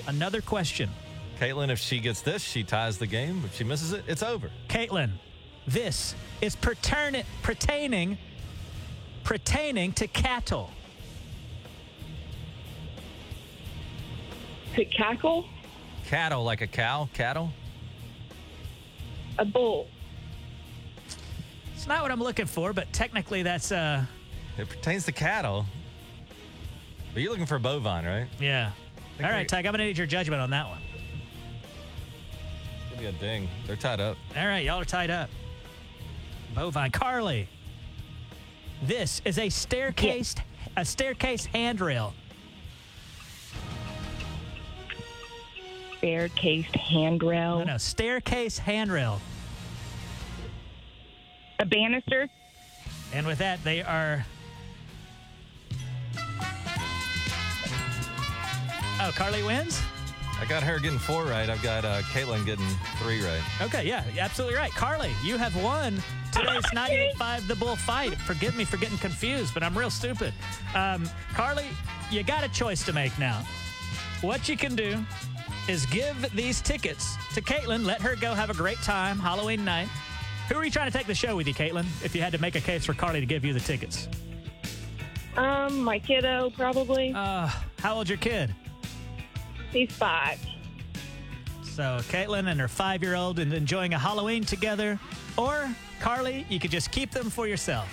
[0.07, 0.91] another question.
[1.39, 3.43] Caitlin, if she gets this, she ties the game.
[3.45, 4.51] If she misses it, it's over.
[4.69, 5.11] Caitlin,
[5.67, 8.19] this is pertern- pertaining
[9.25, 10.71] pertaining to cattle.
[14.75, 15.47] To cackle.
[16.07, 17.53] Cattle, like a cow, cattle.
[19.39, 19.89] A bull.
[21.75, 24.05] It's not what I'm looking for, but technically that's uh
[24.59, 25.67] It pertains to cattle.
[27.13, 28.27] But you're looking for bovine, right?
[28.41, 28.71] yeah.
[29.23, 30.81] All right, we- Tyke, I'm gonna need your judgment on that one.
[33.03, 33.49] Give me a ding.
[33.67, 34.17] They're tied up.
[34.37, 35.29] All right, y'all are tied up.
[36.55, 36.93] Bovine.
[36.93, 37.49] Carly.
[38.85, 40.37] This is a staircase
[40.77, 42.15] a staircase handrail.
[45.99, 47.59] Staircase handrail.
[47.59, 49.21] No, no, staircase handrail.
[51.59, 52.29] A banister.
[53.13, 54.25] And with that, they are.
[59.01, 59.83] Oh, Carly wins?
[60.43, 61.49] I got her getting four right.
[61.49, 62.67] I've got uh, Caitlin getting
[62.99, 63.41] three right.
[63.61, 64.73] Okay, yeah, absolutely right.
[64.73, 66.03] Carly, you have won
[66.33, 68.17] today's 98.5 The Bull fight.
[68.17, 70.35] Forgive me for getting confused, but I'm real stupid.
[70.75, 71.67] Um, Carly,
[72.11, 73.45] you got a choice to make now.
[74.21, 74.99] What you can do
[75.69, 77.87] is give these tickets to Caitlin.
[77.87, 79.87] Let her go have a great time Halloween night.
[80.49, 82.41] Who are you trying to take the show with you, Caitlin, if you had to
[82.41, 84.09] make a case for Carly to give you the tickets?
[85.37, 87.13] Um, my kiddo probably.
[87.15, 88.53] Uh, how old's your kid?
[89.73, 90.39] He's five.
[91.63, 94.99] So Caitlin and her five-year-old and enjoying a Halloween together,
[95.39, 97.89] or Carly, you could just keep them for yourself.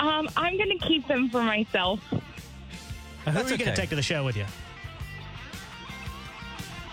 [0.00, 2.00] Um, I'm gonna keep them for myself.
[2.10, 2.20] Who
[3.26, 3.70] That's are you going okay.
[3.70, 4.44] to take to the show with you?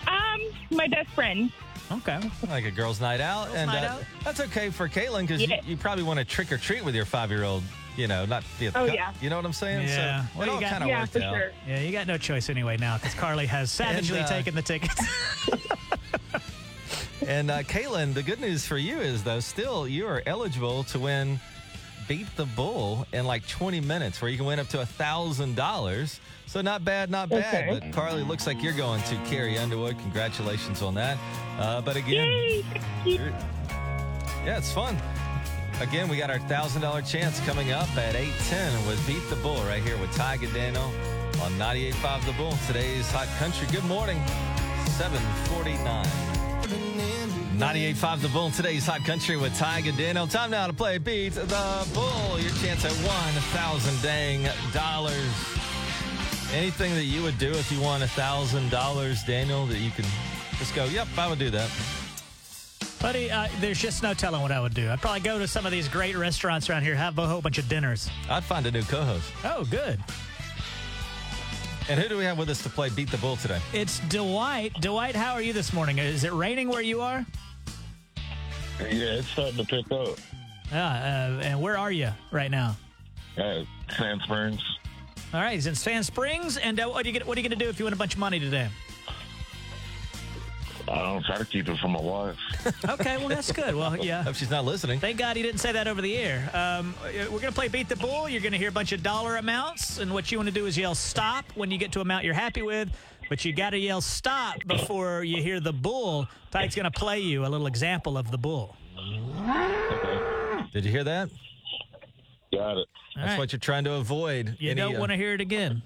[0.06, 1.50] Um, my best friend.
[1.90, 2.20] Okay.
[2.48, 3.48] Like a girls' night out.
[3.52, 4.04] and night uh, out.
[4.24, 5.56] that's okay for Caitlin because Yeah.
[5.64, 7.64] you, you probably want to trick or treat with your five year old,
[7.96, 8.70] you know, not the.
[8.74, 9.12] Oh, yeah.
[9.20, 9.86] You know what I'm saying?
[9.88, 10.26] Yeah.
[10.26, 11.34] So What it you all kind of Yeah, worked out.
[11.34, 11.52] sure.
[11.68, 15.00] Yeah, you got no choice anyway now because Carly has savagely uh, taken the tickets.
[17.26, 20.98] And uh, Caitlin, the good news for you is, though, still you are eligible to
[20.98, 21.38] win
[22.08, 26.18] Beat the Bull in like 20 minutes, where you can win up to a $1,000.
[26.46, 27.68] So not bad, not bad.
[27.68, 27.78] Okay.
[27.78, 29.98] But Carly, looks like you're going to Carrie Underwood.
[29.98, 31.18] Congratulations on that.
[31.58, 32.64] Uh, but again, Yay!
[33.04, 33.32] you're-
[34.44, 34.96] yeah, it's fun.
[35.80, 39.82] Again, we got our $1,000 chance coming up at 810 with Beat the Bull right
[39.82, 40.92] here with Ty Daniel
[41.42, 42.52] on 98.5 The Bull.
[42.66, 43.66] Today's Hot Country.
[43.72, 44.22] Good morning,
[44.98, 46.04] 749.
[47.56, 50.26] 98.5 The Bull today's Hot Country with Ty Daniel.
[50.26, 52.38] Time now to play Beat the Bull.
[52.38, 55.32] Your chance at 1,000 dang dollars.
[56.52, 60.04] Anything that you would do if you won $1,000, Daniel, that you can
[60.58, 61.70] just go, yep, I would do that.
[63.00, 64.90] Buddy, uh, there's just no telling what I would do.
[64.90, 67.56] I'd probably go to some of these great restaurants around here, have a whole bunch
[67.56, 68.10] of dinners.
[68.28, 69.32] I'd find a new co host.
[69.42, 69.98] Oh, good.
[71.88, 73.58] And who do we have with us to play Beat the Bull today?
[73.72, 74.74] It's Dwight.
[74.80, 75.98] Dwight, how are you this morning?
[75.98, 77.24] Is it raining where you are?
[78.78, 80.18] Yeah, it's starting to pick up.
[80.70, 82.76] Yeah, uh, and where are you right now?
[83.36, 83.64] Uh,
[83.96, 84.62] Sand Springs.
[85.32, 86.58] All right, he's in Sand Springs.
[86.58, 87.94] And uh, what are you gonna, what are you going to do if you win
[87.94, 88.68] a bunch of money today?
[90.90, 92.36] I don't try to keep it from my wife.
[92.88, 93.74] Okay, well that's good.
[93.74, 94.22] Well, yeah.
[94.24, 94.98] Hope she's not listening.
[94.98, 96.50] Thank God he didn't say that over the air.
[96.52, 98.28] Um, we're going to play Beat the Bull.
[98.28, 99.98] You're going to hear a bunch of dollar amounts.
[99.98, 102.24] And what you want to do is yell stop when you get to an amount
[102.24, 102.90] you're happy with.
[103.28, 106.26] But you got to yell stop before you hear the bull.
[106.50, 108.76] Tyke's going to play you a little example of the bull.
[110.72, 111.30] Did you hear that?
[112.52, 112.76] Got it.
[112.76, 113.38] All That's right.
[113.38, 114.56] what you're trying to avoid.
[114.58, 115.82] You Any, don't uh, want to hear it again.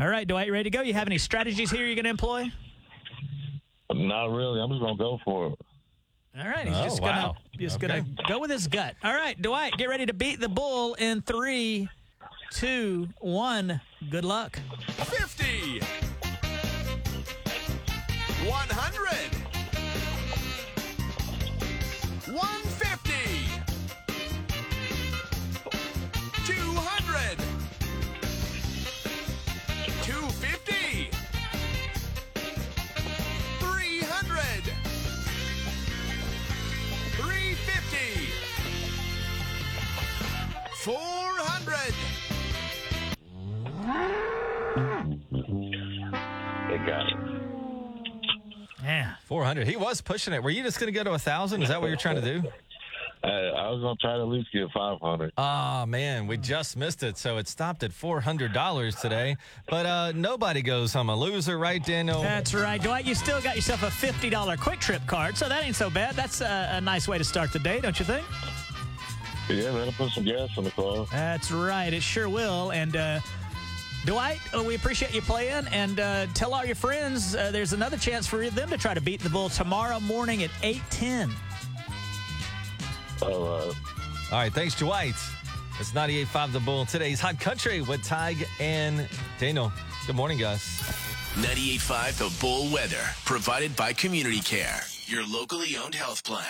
[0.00, 0.82] All right, Dwight, you ready to go?
[0.82, 2.50] You have any strategies here you're going to employ?
[3.94, 4.60] Not really.
[4.60, 5.58] I'm just gonna go for it.
[6.38, 7.36] All right, he's Oh, just gonna wow.
[7.58, 7.88] just Okay.
[7.88, 8.94] gonna go with his gut.
[9.02, 11.88] All right, Dwight, get ready to beat the bull in three,
[12.52, 13.80] two, one.
[14.10, 14.58] Good luck.
[14.96, 15.80] 50
[49.30, 49.68] 400.
[49.68, 50.42] He was pushing it.
[50.42, 51.62] Were you just going to go to a 1,000?
[51.62, 52.48] Is that what you're trying to do?
[53.22, 55.34] Uh, I was gonna try to at least get 500.
[55.36, 57.18] Ah, man, we just missed it.
[57.18, 59.36] So it stopped at $400 today.
[59.68, 62.22] But uh, nobody goes, I'm a loser, right, Daniel?
[62.22, 63.04] That's right, Dwight.
[63.04, 66.14] You still got yourself a fifty-dollar QuikTrip card, so that ain't so bad.
[66.14, 68.24] That's a, a nice way to start the day, don't you think?
[69.50, 71.06] Yeah, that'll put some gas in the car.
[71.12, 71.92] That's right.
[71.92, 72.70] It sure will.
[72.72, 73.20] And uh,
[74.06, 75.66] Dwight, uh, we appreciate you playing.
[75.72, 79.00] And uh, tell all your friends uh, there's another chance for them to try to
[79.00, 81.30] beat the bull tomorrow morning at eight ten.
[83.22, 83.74] All right.
[84.32, 85.14] All right, thanks, Dwight.
[85.80, 86.84] It's 98.5 The Bull.
[86.86, 89.08] Today's Hot Country with Tig and
[89.38, 89.72] Daniel.
[90.06, 90.60] Good morning, guys.
[91.34, 96.44] 98.5 The Bull Weather, provided by Community Care, your locally owned health plan.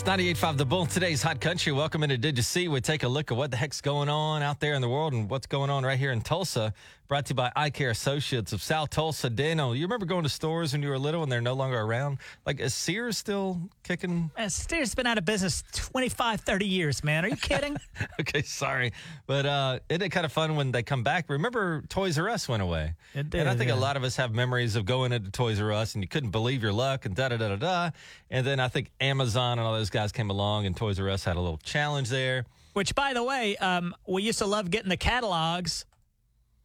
[0.00, 0.86] It's 98.5 The Bull.
[0.86, 1.72] Today's Hot Country.
[1.72, 2.68] Welcome into Did You See?
[2.68, 5.12] We take a look at what the heck's going on out there in the world
[5.12, 6.72] and what's going on right here in Tulsa.
[7.10, 9.28] Brought to you by Eye Care Associates of South Tulsa.
[9.28, 12.18] Daniel, you remember going to stores when you were little and they're no longer around?
[12.46, 14.30] Like, is Sears still kicking?
[14.38, 17.24] Uh, Steer's been out of business 25, 30 years, man.
[17.24, 17.76] Are you kidding?
[18.20, 18.92] okay, sorry.
[19.26, 21.28] But uh, isn't it kind of fun when they come back?
[21.28, 22.94] Remember, Toys R Us went away.
[23.12, 23.74] It did, and I think yeah.
[23.74, 26.30] a lot of us have memories of going into Toys R Us and you couldn't
[26.30, 27.90] believe your luck and da da da da da.
[28.30, 31.24] And then I think Amazon and all those guys came along and Toys R Us
[31.24, 32.44] had a little challenge there.
[32.72, 35.86] Which, by the way, um, we used to love getting the catalogs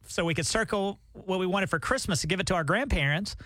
[0.08, 3.36] so we could circle what we wanted for Christmas to give it to our grandparents.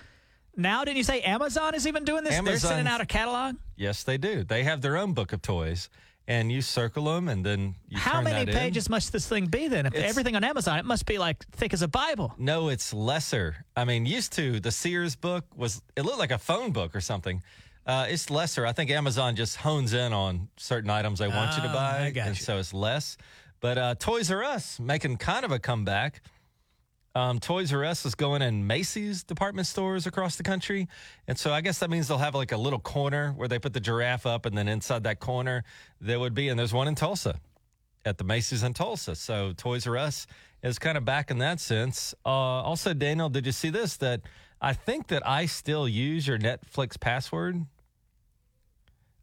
[0.56, 2.38] Now, didn't you say Amazon is even doing this?
[2.40, 3.56] They're sending out a catalog.
[3.76, 4.44] Yes, they do.
[4.44, 5.88] They have their own book of toys,
[6.26, 8.58] and you circle them, and then you How turn many that in.
[8.58, 9.86] pages must this thing be then?
[9.86, 12.34] If It's- everything on Amazon, it must be like thick as a Bible.
[12.36, 13.64] No, it's lesser.
[13.76, 17.00] I mean, used to the Sears book was it looked like a phone book or
[17.00, 17.42] something.
[17.86, 18.66] Uh, it's lesser.
[18.66, 22.12] I think Amazon just hones in on certain items they want you to Oh, buy,
[22.14, 22.42] and you.
[22.44, 23.16] so it's less.
[23.60, 26.22] But uh, Toys R Us making kind of a comeback.
[27.14, 30.86] Um, Toys R Us is going in Macy's department stores across the country,
[31.26, 33.72] and so I guess that means they'll have like a little corner where they put
[33.72, 35.64] the giraffe up, and then inside that corner
[36.00, 37.40] there would be, and there's one in Tulsa
[38.04, 39.16] at the Macy's in Tulsa.
[39.16, 40.28] So Toys R Us
[40.62, 42.14] is kind of back in that sense.
[42.24, 43.96] Uh, also, Daniel, did you see this?
[43.96, 44.20] That
[44.60, 47.66] I think that I still use your Netflix password.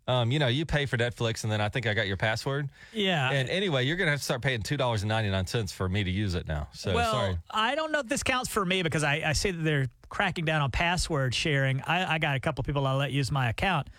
[0.08, 2.70] Um, you know, you pay for Netflix, and then I think I got your password.
[2.93, 3.30] Yeah.
[3.30, 5.89] And anyway, you're gonna have to start paying two dollars and ninety nine cents for
[5.89, 6.70] me to use it now.
[6.74, 7.38] So well, sorry.
[7.52, 10.46] I don't know if this counts for me because I, I see that they're cracking
[10.46, 11.82] down on password sharing.
[11.82, 13.89] I, I got a couple people I let use my account.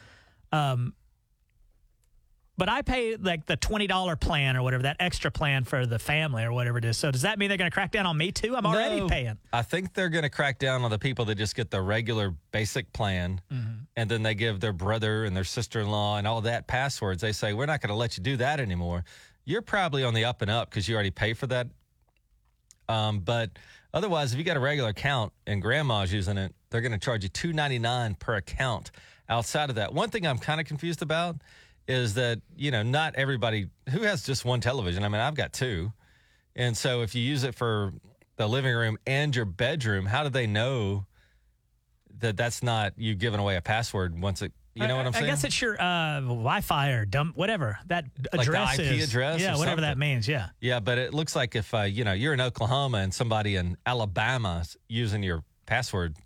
[0.51, 0.95] Um,
[2.59, 6.43] but I pay like the $20 plan or whatever, that extra plan for the family
[6.45, 6.97] or whatever it is.
[6.99, 8.55] So does that mean they're going to crack down on me too?
[8.57, 9.39] I'm already No, paying.
[9.53, 12.35] I think they're going to crack down on the people that just get the regular
[12.51, 13.71] basic plan, Mm-hmm.
[13.97, 17.23] and then they give their brother and their sister in law and all that passwords.
[17.23, 19.05] They say we're not going to let you do that anymore.
[19.45, 21.69] You're probably on the up and up because you already pay for that.
[22.89, 23.51] Um, but
[23.95, 27.23] otherwise, if you got a regular account and grandma's using it, they're going to charge
[27.23, 28.91] you two ninety nine per account.
[29.31, 31.37] Outside of that, one thing I'm kind of confused about
[31.89, 35.03] is that you know not everybody who has just one television.
[35.03, 35.93] I mean, I've got two.
[36.55, 37.93] And so if you use it for
[38.37, 41.07] the living room and your bedroom, how do they know
[42.19, 45.13] that that's not you giving away a password once it, you know I, what I'm
[45.13, 45.25] saying?
[45.25, 49.09] I guess it's your uh, Wi-Fi or dump whatever that Like the address IP is.
[49.09, 50.27] address Yeah, whatever that means.
[50.29, 50.49] Yeah.
[50.61, 53.77] yeah, but it looks like if, uh, you know, you're in Oklahoma and somebody in
[53.87, 56.17] Alabama is using your password,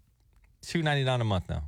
[0.63, 1.65] two ninety nine a month now.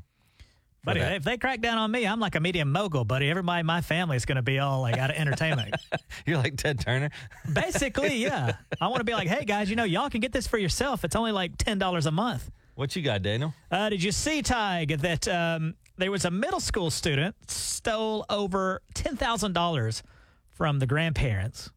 [0.85, 3.31] Buddy, if they crack down on me, I'm like a medium mogul, buddy.
[3.31, 5.75] Everybody in my family is going to be all like out of entertainment.
[6.27, 7.11] You're like Ted Turner.
[7.53, 8.57] Basically, yeah.
[8.81, 11.05] I want to be like, hey guys, you know, y'all can get this for yourself.
[11.05, 12.51] It's only like ten dollars a month.
[12.75, 13.55] What you got, Daniel?
[13.71, 18.83] Uh, did you see, Tig, that um, there was a middle school student stole over
[18.93, 20.03] ten thousand dollars
[20.53, 21.71] from the grandparents?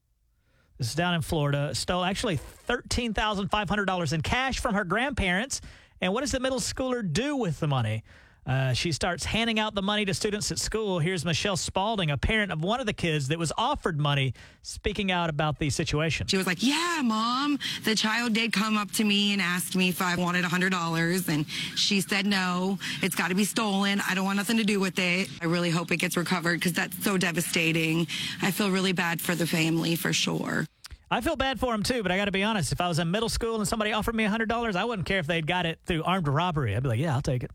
[0.77, 1.73] This is down in Florida.
[1.73, 5.61] Stole actually thirteen thousand five hundred dollars in cash from her grandparents.
[6.01, 8.03] And what does the middle schooler do with the money?
[8.47, 10.99] Uh, she starts handing out the money to students at school.
[10.99, 15.11] Here's Michelle Spalding, a parent of one of the kids that was offered money, speaking
[15.11, 16.27] out about the situation.
[16.27, 17.59] She was like, Yeah, mom.
[17.83, 21.27] The child did come up to me and asked me if I wanted $100.
[21.27, 21.45] And
[21.75, 24.01] she said, No, it's got to be stolen.
[24.07, 25.27] I don't want nothing to do with it.
[25.41, 28.07] I really hope it gets recovered because that's so devastating.
[28.41, 30.65] I feel really bad for the family for sure.
[31.11, 32.71] I feel bad for him too, but I got to be honest.
[32.71, 35.27] If I was in middle school and somebody offered me $100, I wouldn't care if
[35.27, 36.75] they'd got it through armed robbery.
[36.77, 37.51] I'd be like, Yeah, I'll take it.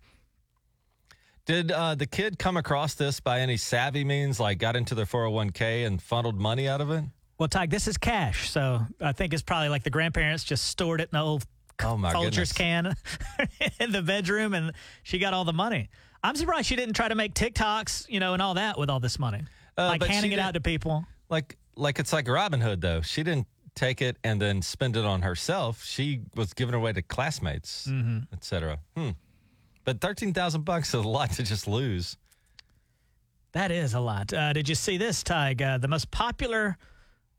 [1.45, 5.07] Did uh, the kid come across this by any savvy means, like got into their
[5.07, 7.05] 401k and funneled money out of it?
[7.39, 8.49] Well, Tyke, this is cash.
[8.51, 11.45] So I think it's probably like the grandparents just stored it in the old
[11.81, 12.53] Oh, Folgers goodness.
[12.53, 12.95] can
[13.81, 14.73] in the bedroom and
[15.03, 15.89] she got all the money.
[16.23, 19.01] I'm surprised she didn't try to make TikToks, you know, and all that with all
[19.01, 19.41] this money.
[19.77, 21.05] Uh, like handing it out to people.
[21.29, 23.01] Like, like it's like Robin Hood, though.
[23.01, 25.83] She didn't take it and then spend it on herself.
[25.83, 28.29] She was giving away to classmates, Mhm.
[28.33, 28.79] et cetera.
[28.97, 29.11] Hmm.
[29.85, 32.17] But 13000 bucks is a lot to just lose.
[33.53, 34.33] That is a lot.
[34.33, 35.61] Uh, did you see this, Tig?
[35.61, 36.79] Uh, the most popular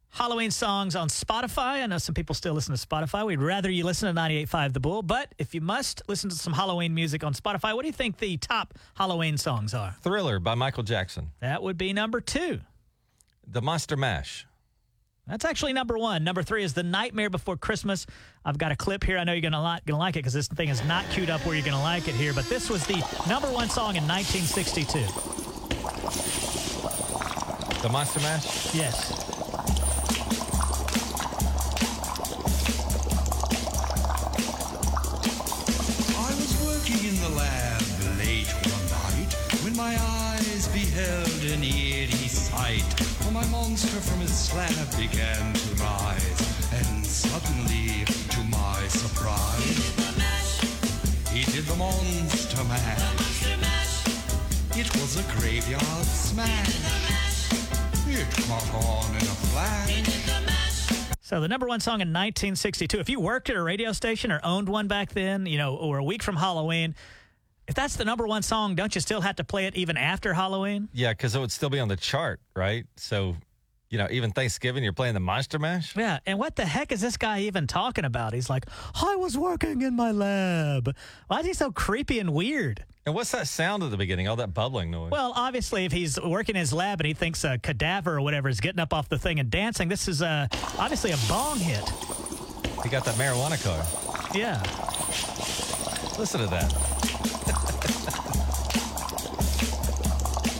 [0.10, 1.82] Halloween songs on Spotify.
[1.82, 3.26] I know some people still listen to Spotify.
[3.26, 6.54] We'd rather you listen to 98.5 The Bull, but if you must listen to some
[6.54, 9.96] Halloween music on Spotify, what do you think the top Halloween songs are?
[10.04, 11.32] Thriller by Michael Jackson.
[11.39, 12.60] That would be number two.
[13.48, 14.46] The Monster Mash.
[15.28, 16.24] That's actually number one.
[16.26, 18.05] Number three is The Nightmare Before Christmas.
[18.43, 19.17] I've got a clip here.
[19.17, 21.45] I know you're gonna like, gonna like it because this thing is not queued up
[21.45, 22.34] where you're gonna like it here.
[22.34, 22.97] But this was the
[23.28, 24.99] number one song in 1962.
[27.82, 28.76] The Monster Mash?
[28.76, 29.11] Yes.
[36.15, 37.82] I was working in the lab
[38.19, 41.33] late one night when my eyes beheld
[43.74, 49.89] monster from his slab began to rise, and suddenly, to my surprise,
[51.32, 53.47] he did the monster mash.
[54.78, 57.49] It was a graveyard smash.
[58.09, 61.17] It caught on in a flash.
[61.21, 62.99] So the number one song in 1962.
[62.99, 65.97] If you worked at a radio station or owned one back then, you know, or
[65.97, 66.93] a week from Halloween,
[67.67, 70.36] if that's the number one song, don't you still have to play it even after
[70.36, 70.89] Halloween?
[70.93, 72.86] Yeah, because it would still be on the chart, right?
[72.97, 73.36] So,
[73.94, 75.96] you know, even Thanksgiving, you're playing the Monster Mash?
[75.96, 76.18] Yeah.
[76.26, 78.34] And what the heck is this guy even talking about?
[78.34, 78.66] He's like,
[78.96, 80.96] I was working in my lab.
[81.28, 82.84] Why is he so creepy and weird?
[83.06, 84.28] And what's that sound at the beginning?
[84.28, 85.12] All that bubbling noise.
[85.12, 88.50] Well, obviously, if he's working in his lab and he thinks a cadaver or whatever
[88.50, 90.48] is getting up off the thing and dancing, this is uh,
[90.80, 91.88] obviously a bong hit.
[92.82, 93.86] he got that marijuana card.
[94.36, 94.60] Yeah.
[96.18, 98.30] Listen to that.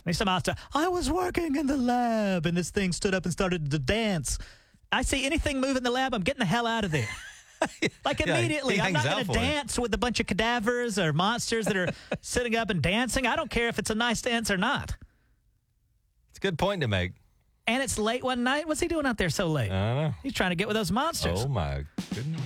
[0.06, 3.32] He's somehow to, I was working in the lab and this thing stood up and
[3.32, 4.38] started to dance.
[4.92, 7.08] I see anything move in the lab, I'm getting the hell out of there.
[8.04, 8.82] Like Yeah, immediately.
[8.82, 9.36] I'm not going to it.
[9.36, 11.88] dance with a bunch of cadavers or monsters that are
[12.22, 13.26] sitting up and dancing.
[13.26, 14.98] I don't care if it's a nice dance or not.
[16.32, 17.14] It's a good point to make.
[17.66, 18.68] And it's late one night.
[18.68, 19.72] What's he doing out there so late?
[19.72, 20.14] I don't know.
[20.24, 21.46] He's trying to get with those monsters.
[21.46, 22.42] Oh, my goodness.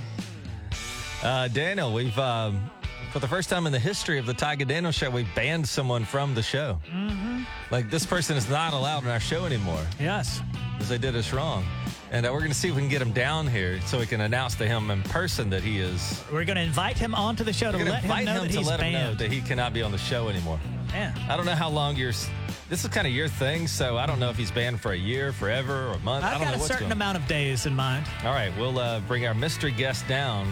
[1.24, 2.70] Uh, Daniel, we've, um,
[3.12, 5.68] for the first time in the history of the Tig and Daniel show, we've banned
[5.68, 6.80] someone from the show.
[6.94, 7.27] Mm-hmm.
[7.70, 10.42] Like, this person is not allowed in our show anymore Yes.
[10.74, 11.66] because they did us wrong.
[12.12, 14.06] And uh, we're going to see if we can get him down here so we
[14.06, 16.24] can announce to him in person that he is.
[16.32, 18.34] We're going to invite him onto the show to We're going let him invite know
[18.36, 19.18] him that to he's let him know banned.
[19.20, 20.60] that he cannot be on the show anymore.
[20.94, 21.14] Yeah.
[21.30, 22.10] I don't know how long you're.
[22.12, 22.30] s-
[22.70, 24.98] This is kind of your thing, so I don't know if he's banned for a
[24.98, 26.24] year, forever, or a month.
[26.24, 26.98] I I've don't got know a what's certain going on.
[26.98, 28.06] amount of days in mind.
[28.24, 30.48] All right, we'll uh, bring our mystery guest down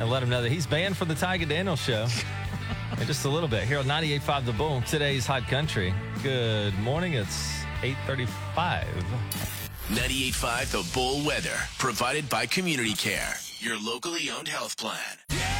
[0.00, 2.06] and let him know that he's banned from the Tig and Daniel show
[3.06, 5.94] just a little bit here on 98.5 The Bull, today's Hot Country.
[6.22, 7.14] Good morning.
[7.14, 8.84] It's 8.35.
[9.88, 15.57] 98.5 The Bull Weather, provided by Community Care, your locally owned health plan.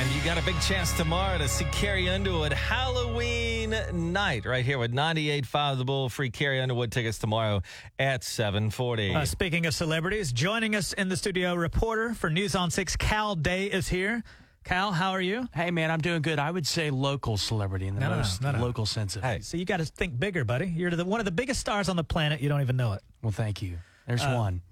[0.00, 4.78] And you got a big chance tomorrow to see Carrie Underwood Halloween night right here
[4.78, 6.08] with 98.5 The Bull.
[6.08, 7.60] Free Carrie Underwood tickets tomorrow
[7.98, 9.14] at 740.
[9.14, 13.34] Uh, speaking of celebrities, joining us in the studio, reporter for News on 6, Cal
[13.34, 14.22] Day is here.
[14.64, 15.46] Cal, how are you?
[15.54, 16.38] Hey, man, I'm doing good.
[16.38, 18.58] I would say local celebrity in the No, no, no, most no, no.
[18.62, 19.44] local sense of it.
[19.44, 20.68] So you got to think bigger, buddy.
[20.68, 22.40] You're the, one of the biggest stars on the planet.
[22.40, 23.02] You don't even know it.
[23.20, 23.76] Well, thank you.
[24.06, 24.62] There's Uh, one.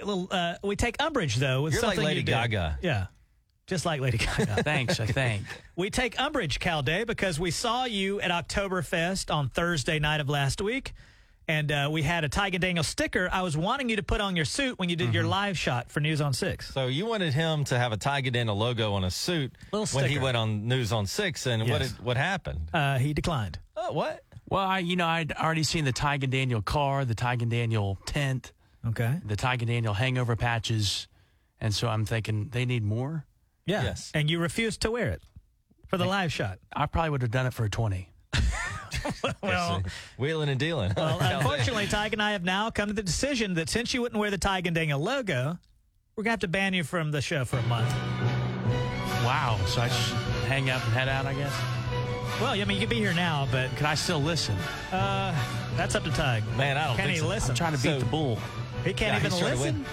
[0.00, 2.32] A little, uh, we take umbrage, though, with You're like something Lady you did.
[2.32, 2.78] Gaga.
[2.82, 3.06] Yeah.
[3.66, 4.62] Just like Lady Gaga.
[4.62, 5.44] Thanks, I think.
[5.74, 10.28] We take umbrage, Cal Day, because we saw you at Oktoberfest on Thursday night of
[10.28, 10.92] last week,
[11.48, 13.28] and uh, we had a Tig and Daniel sticker.
[13.32, 15.14] I was wanting you to put on your suit when you did Mm-hmm.
[15.14, 16.72] your live shot for News on Six.
[16.74, 20.08] So you wanted him to have a Tig and Daniel logo on a suit when
[20.10, 22.68] he went on News on Six, and what did, what happened?
[22.74, 23.58] Uh, he declined.
[23.76, 24.22] Oh, what?
[24.50, 27.50] Well, I, you know, I'd already seen the Tig and Daniel car, the Tig and
[27.50, 28.52] Daniel tent,
[28.86, 29.20] Okay.
[29.24, 31.08] the Tig and Daniel hangover patches,
[31.62, 33.24] And so I'm thinking they need more.
[33.66, 33.82] Yeah.
[33.84, 34.10] Yes.
[34.14, 35.22] And you refused to wear it
[35.88, 36.58] for the live shot.
[36.74, 38.08] I probably would have done it for a 20.
[39.42, 39.82] Well,
[40.18, 40.92] wheeling and dealing.
[40.96, 44.18] well unfortunately, Tig and I have now come to the decision that since you wouldn't
[44.18, 45.58] wear the Tig and Daniel logo,
[46.16, 47.92] we're going to have to ban you from the show for a month.
[49.24, 49.58] Wow.
[49.66, 50.16] So I should
[50.48, 51.52] hang up and head out, I guess.
[52.40, 54.56] Well, I mean, you can be here now, but Can I still listen?
[54.90, 55.34] uh,
[55.76, 56.44] that's up to Tig.
[56.56, 57.28] Man, I don't Can think he so.
[57.28, 57.50] listen?
[57.50, 58.38] I'm trying to beat So- the bull.
[58.84, 59.74] He can't Yeah, even trying to listen.
[59.74, 59.86] win.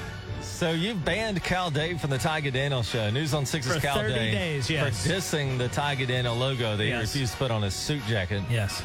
[0.61, 3.09] So you've banned Cal Day from the Tig and Daniel show.
[3.09, 5.07] News on Six's For Cal 30 Day days, yes.
[5.07, 8.03] for dissing the Tig and Daniel logo that he refused to put on his suit
[8.07, 8.43] jacket.
[8.47, 8.83] Yes.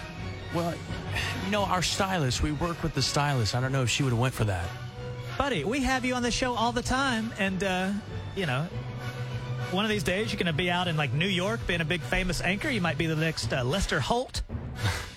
[0.54, 0.72] Well,
[1.44, 3.54] you know, our stylist, we work with the stylist.
[3.54, 4.66] I don't know if she would have went for that.
[5.36, 7.90] Buddy, we have you on the show all the time, and uh,
[8.34, 8.66] you know,
[9.70, 11.84] one of these days you're going to be out in like New York, being a
[11.84, 12.70] big famous anchor.
[12.70, 14.40] You might be the next uh, Lester Holt.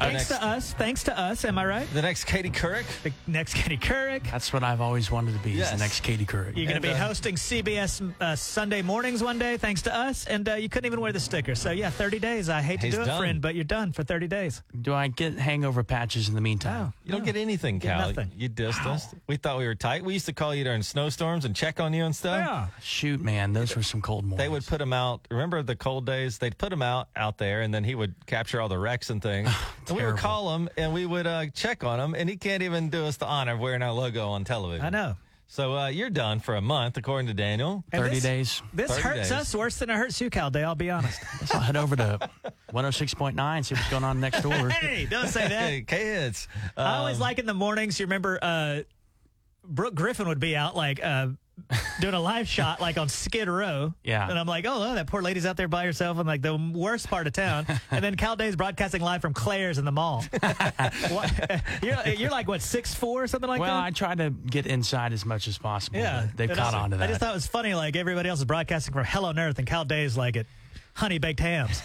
[0.00, 0.72] thanks next- to us.
[0.74, 1.44] Thanks to us.
[1.44, 1.94] Am I right?
[1.94, 2.84] The next Katie Couric.
[3.02, 4.30] The next Katie Couric.
[4.30, 5.72] That's what I've always wanted to be, is Yes.
[5.72, 6.56] the next Katie Couric.
[6.56, 10.26] You're going to be uh, hosting CBS uh, Sunday mornings one day, thanks to us,
[10.26, 11.54] and uh, you couldn't even wear the sticker.
[11.54, 12.48] So yeah, 30 days.
[12.48, 13.18] I hate to do it, done.
[13.20, 14.62] friend, but you're done for 30 days.
[14.80, 16.92] Do I get hangover patches in the meantime?
[17.04, 18.08] You don't get anything, Get Cal.
[18.08, 18.30] nothing.
[18.36, 19.14] You dissed us.
[19.26, 20.04] We thought we were tight.
[20.04, 22.38] We used to call you during snowstorms and check on you and stuff.
[22.38, 22.66] Yeah.
[22.82, 24.38] Shoot, man, those were some cold mornings.
[24.38, 25.26] They would put him out.
[25.30, 26.38] Remember the cold days?
[26.38, 29.20] They'd put him out out there, and then he would capture all the wrecks and
[29.22, 29.48] things.
[29.90, 32.62] and we would call him, and we would uh, check on him, and he can't
[32.62, 34.84] even do us the honor of wearing our logo on television.
[34.86, 35.16] I know.
[35.48, 37.82] So uh, you're done for a month, according to Daniel.
[37.90, 38.62] And 30 this- days.
[38.72, 39.32] This 30 hurts days.
[39.32, 40.62] us worse than it hurts you, Cal Day.
[40.62, 41.20] I'll be honest.
[41.46, 42.30] So I'll head over to
[42.72, 44.68] 106.9, see what's going on next door.
[44.68, 45.68] hey, don't say that.
[45.68, 46.46] Hey, kids.
[46.76, 47.98] I always Um, like in the mornings.
[47.98, 48.80] You remember, uh,
[49.64, 51.28] Brooke Griffin would be out like uh,
[52.00, 53.94] doing a live shot like on Skid Row.
[54.04, 54.28] Yeah.
[54.28, 56.56] and I'm like, oh, oh, that poor lady's out there by herself in like the
[56.74, 57.66] worst part of town.
[57.90, 60.24] and then Cal Day's broadcasting live from Claire's in the mall.
[61.10, 63.74] What- you're, you're like what six four or something like well, that.
[63.76, 65.98] Well, I try to get inside as much as possible.
[65.98, 67.04] yeah, They've caught I, on to that.
[67.04, 67.74] I just thought it was funny.
[67.74, 70.46] Like everybody else is broadcasting from Hell on Earth, and Cal Day's like at
[70.94, 71.82] Honey Baked Hams.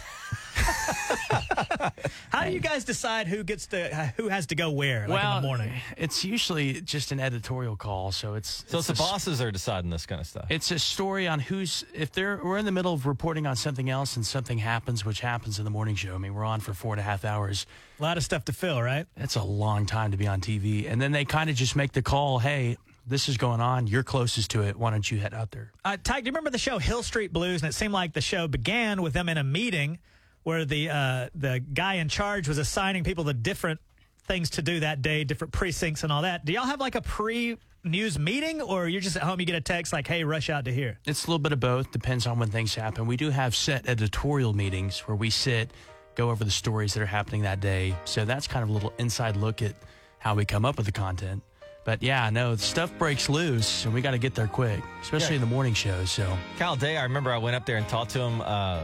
[2.29, 5.07] How do you guys decide who gets to who has to go where?
[5.07, 5.71] Like well, in the morning.
[5.97, 9.51] it's usually just an editorial call, so it's So it's the a s- bosses are
[9.51, 10.45] deciding this kind of stuff.
[10.49, 13.89] It's a story on who's if they're we're in the middle of reporting on something
[13.89, 16.15] else and something happens, which happens in the morning show.
[16.15, 17.65] I mean, we're on for four and a half hours.
[17.99, 19.05] A lot of stuff to fill, right?
[19.15, 21.93] That's a long time to be on TV, and then they kind of just make
[21.93, 22.39] the call.
[22.39, 22.77] Hey,
[23.07, 23.87] this is going on.
[23.87, 24.75] You're closest to it.
[24.75, 25.71] Why don't you head out there?
[25.85, 27.61] Uh, Ty, do you remember the show Hill Street Blues?
[27.61, 29.99] And it seemed like the show began with them in a meeting
[30.45, 33.79] where the uh, the guy in charge was assigning people the different
[34.27, 36.45] things to do that day, different precincts and all that.
[36.45, 39.39] Do y'all have like a pre news meeting, or you're just at home?
[39.39, 41.59] You get a text like, "Hey, rush out to here." It's a little bit of
[41.59, 41.91] both.
[41.91, 43.07] Depends on when things happen.
[43.07, 45.71] We do have set editorial meetings where we sit,
[46.15, 47.95] go over the stories that are happening that day.
[48.05, 49.73] So that's kind of a little inside look at
[50.19, 51.41] how we come up with the content.
[51.85, 55.41] But yeah, no, stuff breaks loose, and we got to get there quick, especially Yeah.
[55.43, 56.09] in the morning shows.
[56.11, 58.83] So Cal Day, I remember I went up there and talked to him uh,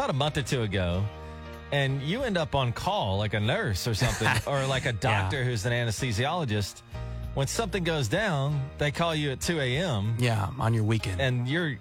[0.00, 1.04] about a month or two ago.
[1.72, 5.44] And you end up on call like a nurse or something, or like a doctor
[5.44, 6.80] who's an anesthesiologist.
[7.34, 10.16] When something goes down, they call you at 2 a.m.
[10.18, 11.20] yeah, on your weekend.
[11.20, 11.76] and you're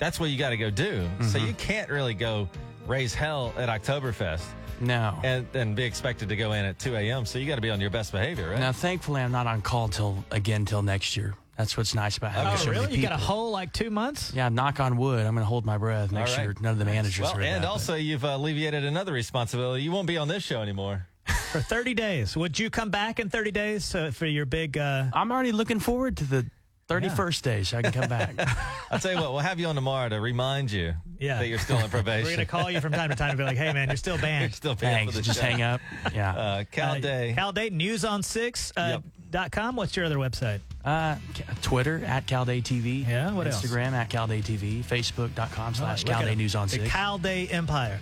[0.00, 1.08] that's what you got to go do.
[1.22, 1.46] So Mhm.
[1.46, 2.48] you can't really go
[2.88, 4.42] raise hell at Oktoberfest
[4.80, 5.16] no.
[5.22, 7.24] and and be expected to go in at 2 a.m.
[7.24, 8.58] So you got to be on your best behavior, right?
[8.58, 11.34] Now, thankfully, I'm not on call till again till next year.
[11.56, 12.96] That's what's nice about having Oh, so many really?
[12.96, 13.34] You got a people.
[13.34, 14.32] whole like two months?
[14.34, 15.24] Yeah, knock on wood.
[15.24, 16.10] I'm going to hold my breath.
[16.10, 18.84] Make All sure none of the managers well, are and that, also you've uh, alleviated
[18.84, 19.82] another responsibility.
[19.84, 21.06] You won't be on this show anymore.
[21.52, 22.36] For 30 days.
[22.36, 24.76] Would you come back in 30 days so, for your big?
[24.76, 26.46] Uh, I'm already looking forward to the
[26.88, 28.34] 31st day so I can come back.
[28.90, 31.38] I'll tell you what, we'll have you on tomorrow to remind you Yeah.
[31.38, 32.24] that you're still on probation.
[32.30, 34.18] we're gonna call you from time to time and be like, "Hey, man, you're still
[34.18, 34.42] banned.
[34.42, 35.10] You're still banned.
[35.10, 35.12] Thanks.
[35.12, 35.46] for the Just show.
[35.46, 35.80] hang up.
[36.14, 36.34] Yeah.
[36.34, 37.32] Uh, Cal Uh, Day.
[37.36, 38.98] Cal Day News on Six uh,
[39.30, 39.76] dot com.
[39.76, 40.60] What's your other website?
[40.84, 41.16] Uh,
[41.62, 43.08] Twitter at Cal Day TV.
[43.08, 43.62] Yeah, what else?
[43.64, 44.84] Instagram at CalDay TV.
[44.84, 46.36] Facebook.com slash Look at CalDay it.
[46.36, 46.90] News on The 6.
[46.90, 47.98] Cal Day Empire.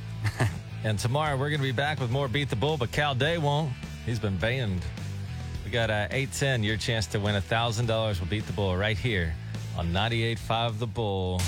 [0.84, 3.38] And tomorrow we're going to be back with more Beat the Bull, but Cal Day
[3.38, 3.70] won't.
[4.04, 4.82] He's been banned.
[5.72, 9.34] Got uh, 810, your chance to win $1,000 will Beat the Bull right here
[9.74, 11.40] on 98.5 The Bull.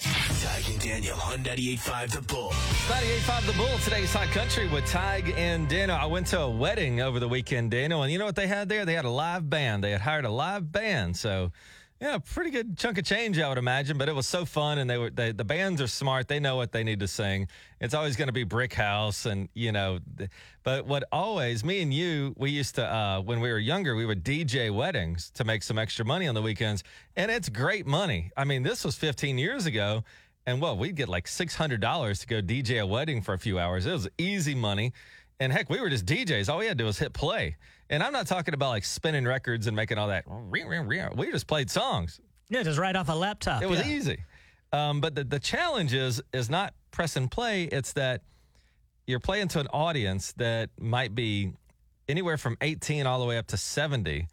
[0.00, 2.48] Tig and Daniel on 98.5 The Bull.
[2.52, 5.98] 98.5 The Bull, today's Hot Country with Tig and Daniel.
[5.98, 8.70] I went to a wedding over the weekend, Daniel, and you know what they had
[8.70, 8.86] there?
[8.86, 9.84] They had a live band.
[9.84, 11.14] They had hired a live band.
[11.18, 11.52] So,
[12.00, 14.78] yeah, pretty good chunk of change, I would imagine, but it was so fun.
[14.78, 16.28] And they were, they, the bands are smart.
[16.28, 17.48] They know what they need to sing.
[17.80, 20.00] It's always going to be Brick House and, you know,
[20.62, 24.04] but what always, me and you, we used to, uh, when we were younger, we
[24.04, 26.84] would DJ weddings to make some extra money on the weekends.
[27.16, 28.30] And it's great money.
[28.36, 30.04] I mean, this was 15 years ago.
[30.46, 33.38] And well, we'd get like six hundred dollars to go DJ a wedding for a
[33.38, 33.84] few hours.
[33.84, 34.92] It was easy money,
[35.40, 36.48] and heck, we were just DJs.
[36.48, 37.56] All we had to do was hit play.
[37.88, 40.24] And I'm not talking about like spinning records and making all that.
[41.16, 42.20] We just played songs.
[42.48, 43.62] Yeah, just right off a laptop.
[43.62, 43.92] It was yeah.
[43.92, 44.24] easy.
[44.72, 47.64] Um, but the, the challenge is is not press and play.
[47.64, 48.22] It's that
[49.06, 51.52] you're playing to an audience that might be
[52.08, 54.26] anywhere from 18 all the way up to 70.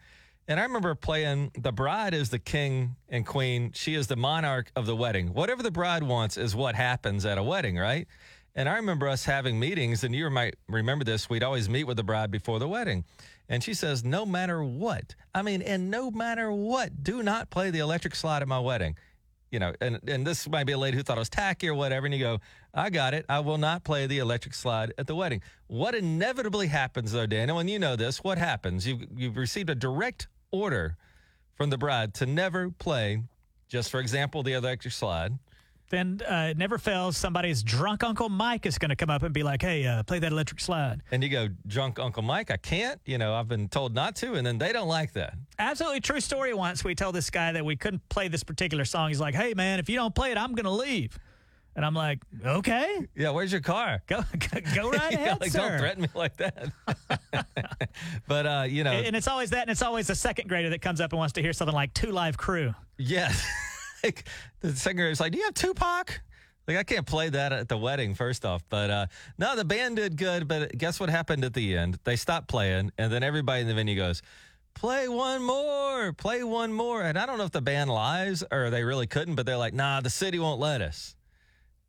[0.47, 3.71] And I remember playing the bride is the king and queen.
[3.73, 5.33] She is the monarch of the wedding.
[5.33, 8.07] Whatever the bride wants is what happens at a wedding, right?
[8.55, 11.29] And I remember us having meetings, and you might remember this.
[11.29, 13.03] We'd always meet with the bride before the wedding.
[13.49, 17.69] And she says, No matter what, I mean, and no matter what, do not play
[17.71, 18.95] the electric slide at my wedding
[19.53, 21.75] you know, and, and this might be a lady who thought it was tacky or
[21.75, 22.39] whatever, and you go,
[22.73, 23.23] I got it.
[23.29, 25.43] I will not play the electric slide at the wedding.
[25.67, 28.87] What inevitably happens though, Daniel, and you know this, what happens?
[28.87, 30.97] You've, you've received a direct order
[31.53, 33.21] from the bride to never play,
[33.69, 35.37] just for example, the electric slide.
[35.89, 37.17] Then uh, it never fails.
[37.17, 40.19] Somebody's drunk Uncle Mike is going to come up and be like, "Hey, uh, play
[40.19, 43.69] that electric slide." And you go, "Drunk Uncle Mike, I can't." You know, I've been
[43.69, 45.35] told not to, and then they don't like that.
[45.59, 46.53] Absolutely true story.
[46.53, 49.09] Once we told this guy that we couldn't play this particular song.
[49.09, 51.19] He's like, "Hey, man, if you don't play it, I'm going to leave."
[51.75, 54.01] And I'm like, "Okay, yeah, where's your car?
[54.07, 54.23] Go,
[54.75, 56.71] go right ahead, like, sir." Don't threaten me like that.
[58.27, 60.81] but uh, you know, and it's always that, and it's always the second grader that
[60.81, 62.73] comes up and wants to hear something like Two Live Crew.
[62.97, 63.43] Yes.
[64.03, 64.25] Like,
[64.61, 66.21] the singer grader's like, "Do you have Tupac?"
[66.67, 68.63] Like I can't play that at the wedding, first off.
[68.69, 69.05] But uh,
[69.37, 70.47] no, the band did good.
[70.47, 71.99] But guess what happened at the end?
[72.03, 74.21] They stopped playing, and then everybody in the venue goes,
[74.73, 78.69] "Play one more, play one more." And I don't know if the band lies or
[78.69, 81.15] they really couldn't, but they're like, "Nah, the city won't let us."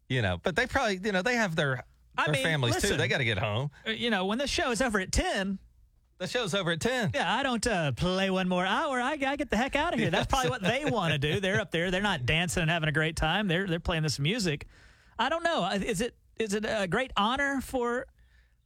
[0.09, 1.85] You know, but they probably, you know, they have their
[2.19, 2.97] I their mean, families too.
[2.97, 3.71] They got to get home.
[3.87, 5.59] Uh, You know, when the show is over at ten,
[6.19, 7.11] The show's over at ten.
[7.15, 9.01] Yeah, I don't uh, play one more hour.
[9.01, 10.11] I, I get the heck out of here.
[10.11, 11.41] That's probably what they want to do.
[11.41, 11.91] They're up there.
[11.91, 13.49] They're not dancing and having a great time.
[13.49, 14.67] They're they're playing this music.
[15.19, 15.69] I don't know.
[15.71, 18.07] Is it is it a great honor for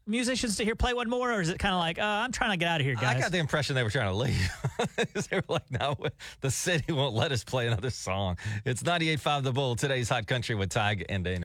[0.09, 2.51] musicians to hear play one more, or is it kind of like uh, I'm trying
[2.51, 3.17] to get out of here, guys?
[3.17, 4.51] I got the impression they were trying to leave.
[4.97, 5.97] they were like, no,
[6.41, 8.39] the city won't let us play another song.
[8.65, 11.37] It's 98.5 The Bull, today's Hot Country with Tig and Dana.